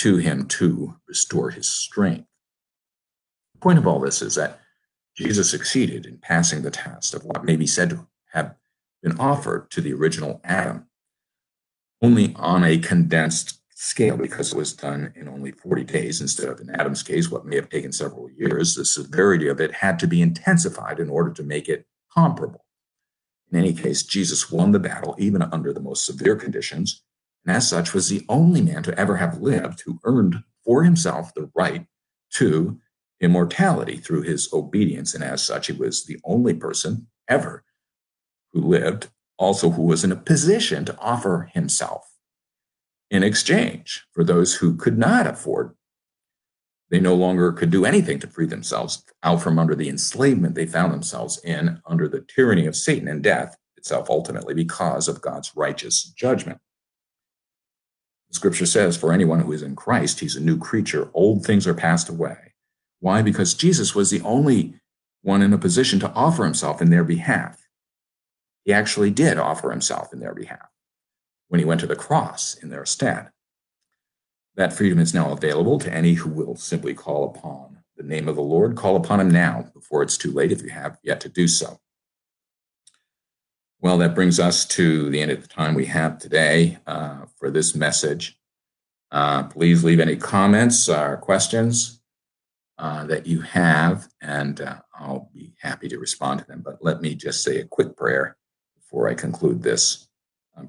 to 0.03 0.17
him 0.17 0.45
to 0.45 0.97
restore 1.07 1.49
his 1.49 1.65
strength. 1.65 2.27
The 3.53 3.59
point 3.61 3.79
of 3.79 3.87
all 3.87 4.01
this 4.01 4.21
is 4.21 4.35
that 4.35 4.59
Jesus 5.15 5.49
succeeded 5.49 6.05
in 6.05 6.17
passing 6.17 6.61
the 6.61 6.71
test 6.71 7.13
of 7.13 7.23
what 7.23 7.45
may 7.45 7.55
be 7.55 7.65
said 7.65 7.91
to 7.91 8.05
have 8.33 8.55
been 9.01 9.17
offered 9.17 9.71
to 9.71 9.79
the 9.79 9.93
original 9.93 10.41
Adam, 10.43 10.87
only 12.01 12.35
on 12.35 12.65
a 12.65 12.79
condensed 12.79 13.61
scale 13.69 14.17
because 14.17 14.51
it 14.51 14.57
was 14.57 14.73
done 14.73 15.13
in 15.15 15.29
only 15.29 15.53
40 15.53 15.85
days 15.85 16.19
instead 16.19 16.49
of 16.49 16.59
in 16.59 16.69
Adam's 16.71 17.01
case, 17.01 17.31
what 17.31 17.45
may 17.45 17.55
have 17.55 17.69
taken 17.69 17.93
several 17.93 18.29
years. 18.29 18.75
The 18.75 18.83
severity 18.83 19.47
of 19.47 19.61
it 19.61 19.75
had 19.75 19.99
to 19.99 20.07
be 20.07 20.21
intensified 20.21 20.99
in 20.99 21.09
order 21.09 21.31
to 21.31 21.43
make 21.43 21.69
it 21.69 21.85
comparable. 22.13 22.65
In 23.53 23.57
any 23.57 23.71
case, 23.71 24.03
Jesus 24.03 24.51
won 24.51 24.73
the 24.73 24.79
battle 24.79 25.15
even 25.17 25.43
under 25.43 25.71
the 25.71 25.79
most 25.79 26.05
severe 26.05 26.35
conditions, 26.35 27.03
and 27.45 27.55
as 27.55 27.67
such 27.67 27.93
was 27.93 28.09
the 28.09 28.25
only 28.29 28.61
man 28.61 28.83
to 28.83 28.97
ever 28.97 29.17
have 29.17 29.41
lived 29.41 29.81
who 29.81 29.99
earned 30.03 30.43
for 30.63 30.83
himself 30.83 31.33
the 31.33 31.49
right 31.53 31.85
to 32.35 32.79
immortality 33.19 33.97
through 33.97 34.21
his 34.21 34.51
obedience. 34.53 35.13
And 35.13 35.23
as 35.23 35.43
such, 35.43 35.67
he 35.67 35.73
was 35.73 36.05
the 36.05 36.19
only 36.23 36.53
person 36.53 37.07
ever 37.27 37.63
who 38.51 38.61
lived, 38.61 39.09
also 39.37 39.71
who 39.71 39.83
was 39.83 40.03
in 40.03 40.11
a 40.11 40.17
position 40.17 40.85
to 40.85 40.97
offer 40.99 41.49
himself 41.53 42.09
in 43.09 43.23
exchange 43.23 44.05
for 44.11 44.23
those 44.23 44.55
who 44.55 44.75
could 44.75 44.97
not 44.97 45.27
afford. 45.27 45.75
They 46.89 46.99
no 46.99 47.15
longer 47.15 47.51
could 47.51 47.71
do 47.71 47.85
anything 47.85 48.19
to 48.19 48.27
free 48.27 48.45
themselves 48.45 49.03
out 49.23 49.41
from 49.41 49.57
under 49.57 49.75
the 49.75 49.89
enslavement 49.89 50.55
they 50.55 50.65
found 50.65 50.93
themselves 50.93 51.39
in 51.43 51.81
under 51.85 52.07
the 52.07 52.21
tyranny 52.21 52.65
of 52.67 52.75
Satan 52.75 53.07
and 53.07 53.23
death 53.23 53.57
itself, 53.77 54.09
ultimately, 54.09 54.53
because 54.53 55.07
of 55.07 55.21
God's 55.21 55.51
righteous 55.55 56.03
judgment. 56.03 56.59
Scripture 58.33 58.65
says, 58.65 58.97
For 58.97 59.13
anyone 59.13 59.41
who 59.41 59.51
is 59.51 59.61
in 59.61 59.75
Christ, 59.75 60.19
he's 60.19 60.35
a 60.35 60.41
new 60.41 60.57
creature. 60.57 61.09
Old 61.13 61.45
things 61.45 61.67
are 61.67 61.73
passed 61.73 62.09
away. 62.09 62.53
Why? 62.99 63.21
Because 63.21 63.53
Jesus 63.53 63.93
was 63.93 64.09
the 64.09 64.21
only 64.21 64.75
one 65.21 65.41
in 65.43 65.53
a 65.53 65.57
position 65.57 65.99
to 65.99 66.11
offer 66.13 66.43
himself 66.43 66.81
in 66.81 66.89
their 66.89 67.03
behalf. 67.03 67.67
He 68.65 68.73
actually 68.73 69.11
did 69.11 69.37
offer 69.37 69.69
himself 69.69 70.11
in 70.11 70.19
their 70.19 70.33
behalf 70.33 70.69
when 71.47 71.59
he 71.59 71.65
went 71.65 71.81
to 71.81 71.87
the 71.87 71.95
cross 71.95 72.55
in 72.55 72.69
their 72.69 72.85
stead. 72.85 73.29
That 74.55 74.73
freedom 74.73 74.99
is 74.99 75.13
now 75.13 75.31
available 75.31 75.77
to 75.79 75.93
any 75.93 76.13
who 76.13 76.29
will 76.29 76.55
simply 76.55 76.93
call 76.93 77.25
upon 77.25 77.77
the 77.97 78.03
name 78.03 78.27
of 78.27 78.35
the 78.35 78.41
Lord. 78.41 78.75
Call 78.75 78.95
upon 78.95 79.19
him 79.19 79.29
now 79.29 79.69
before 79.73 80.01
it's 80.01 80.17
too 80.17 80.31
late 80.31 80.51
if 80.51 80.63
you 80.63 80.69
have 80.69 80.97
yet 81.03 81.21
to 81.21 81.29
do 81.29 81.47
so. 81.47 81.79
Well, 83.83 83.97
that 83.97 84.15
brings 84.15 84.39
us 84.39 84.63
to 84.67 85.09
the 85.09 85.21
end 85.21 85.31
of 85.31 85.41
the 85.41 85.47
time 85.49 85.73
we 85.73 85.87
have 85.87 86.17
today 86.17 86.77
uh, 86.87 87.25
for 87.37 87.51
this 87.51 87.75
message. 87.75 88.39
Uh, 89.11 89.43
please 89.43 89.83
leave 89.83 89.99
any 89.99 90.15
comments 90.15 90.87
or 90.87 91.17
questions 91.17 91.99
uh, 92.77 93.05
that 93.07 93.27
you 93.27 93.41
have, 93.41 94.07
and 94.21 94.61
uh, 94.61 94.77
I'll 94.97 95.29
be 95.33 95.53
happy 95.59 95.89
to 95.89 95.99
respond 95.99 96.39
to 96.39 96.45
them. 96.45 96.61
But 96.63 96.77
let 96.81 97.01
me 97.01 97.13
just 97.13 97.43
say 97.43 97.59
a 97.59 97.65
quick 97.65 97.97
prayer 97.97 98.37
before 98.77 99.09
I 99.09 99.15
conclude 99.15 99.61
this 99.61 100.07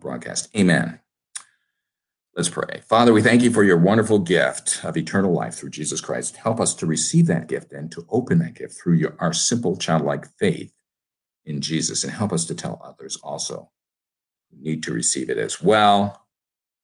broadcast. 0.00 0.48
Amen. 0.56 0.98
Let's 2.34 2.48
pray. 2.48 2.82
Father, 2.88 3.12
we 3.12 3.22
thank 3.22 3.42
you 3.42 3.52
for 3.52 3.62
your 3.62 3.78
wonderful 3.78 4.18
gift 4.18 4.84
of 4.84 4.96
eternal 4.96 5.32
life 5.32 5.54
through 5.54 5.70
Jesus 5.70 6.00
Christ. 6.00 6.34
Help 6.34 6.58
us 6.58 6.74
to 6.74 6.86
receive 6.86 7.28
that 7.28 7.46
gift 7.46 7.72
and 7.72 7.92
to 7.92 8.04
open 8.10 8.40
that 8.40 8.54
gift 8.54 8.74
through 8.74 8.94
your, 8.94 9.14
our 9.20 9.32
simple 9.32 9.76
childlike 9.76 10.26
faith 10.36 10.73
in 11.46 11.60
Jesus 11.60 12.04
and 12.04 12.12
help 12.12 12.32
us 12.32 12.44
to 12.46 12.54
tell 12.54 12.80
others 12.84 13.16
also 13.22 13.70
who 14.50 14.62
need 14.62 14.82
to 14.84 14.92
receive 14.92 15.28
it 15.30 15.38
as 15.38 15.62
well. 15.62 16.26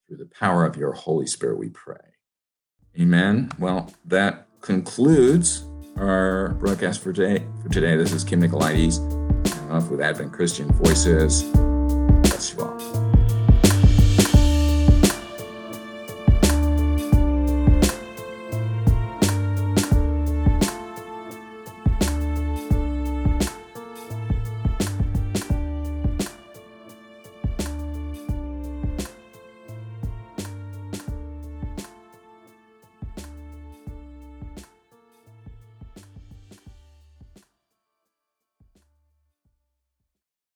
Through 0.09 0.19
the 0.19 0.27
power 0.27 0.65
of 0.65 0.77
your 0.77 0.93
Holy 0.93 1.27
Spirit, 1.27 1.59
we 1.59 1.69
pray. 1.69 1.97
Amen. 3.01 3.51
Well, 3.59 3.93
that 4.05 4.49
concludes 4.61 5.65
our 5.97 6.51
broadcast 6.55 7.01
for 7.01 7.13
today. 7.13 7.45
For 7.63 7.69
today, 7.69 7.97
this 7.97 8.13
is 8.13 8.25
Kim 8.25 8.43
Nicolaides 8.43 8.99
with 9.89 10.01
Advent 10.01 10.33
Christian 10.33 10.69
Voices. 10.73 11.43
Bless 11.43 12.53
you 12.53 12.63
all. 12.63 13.10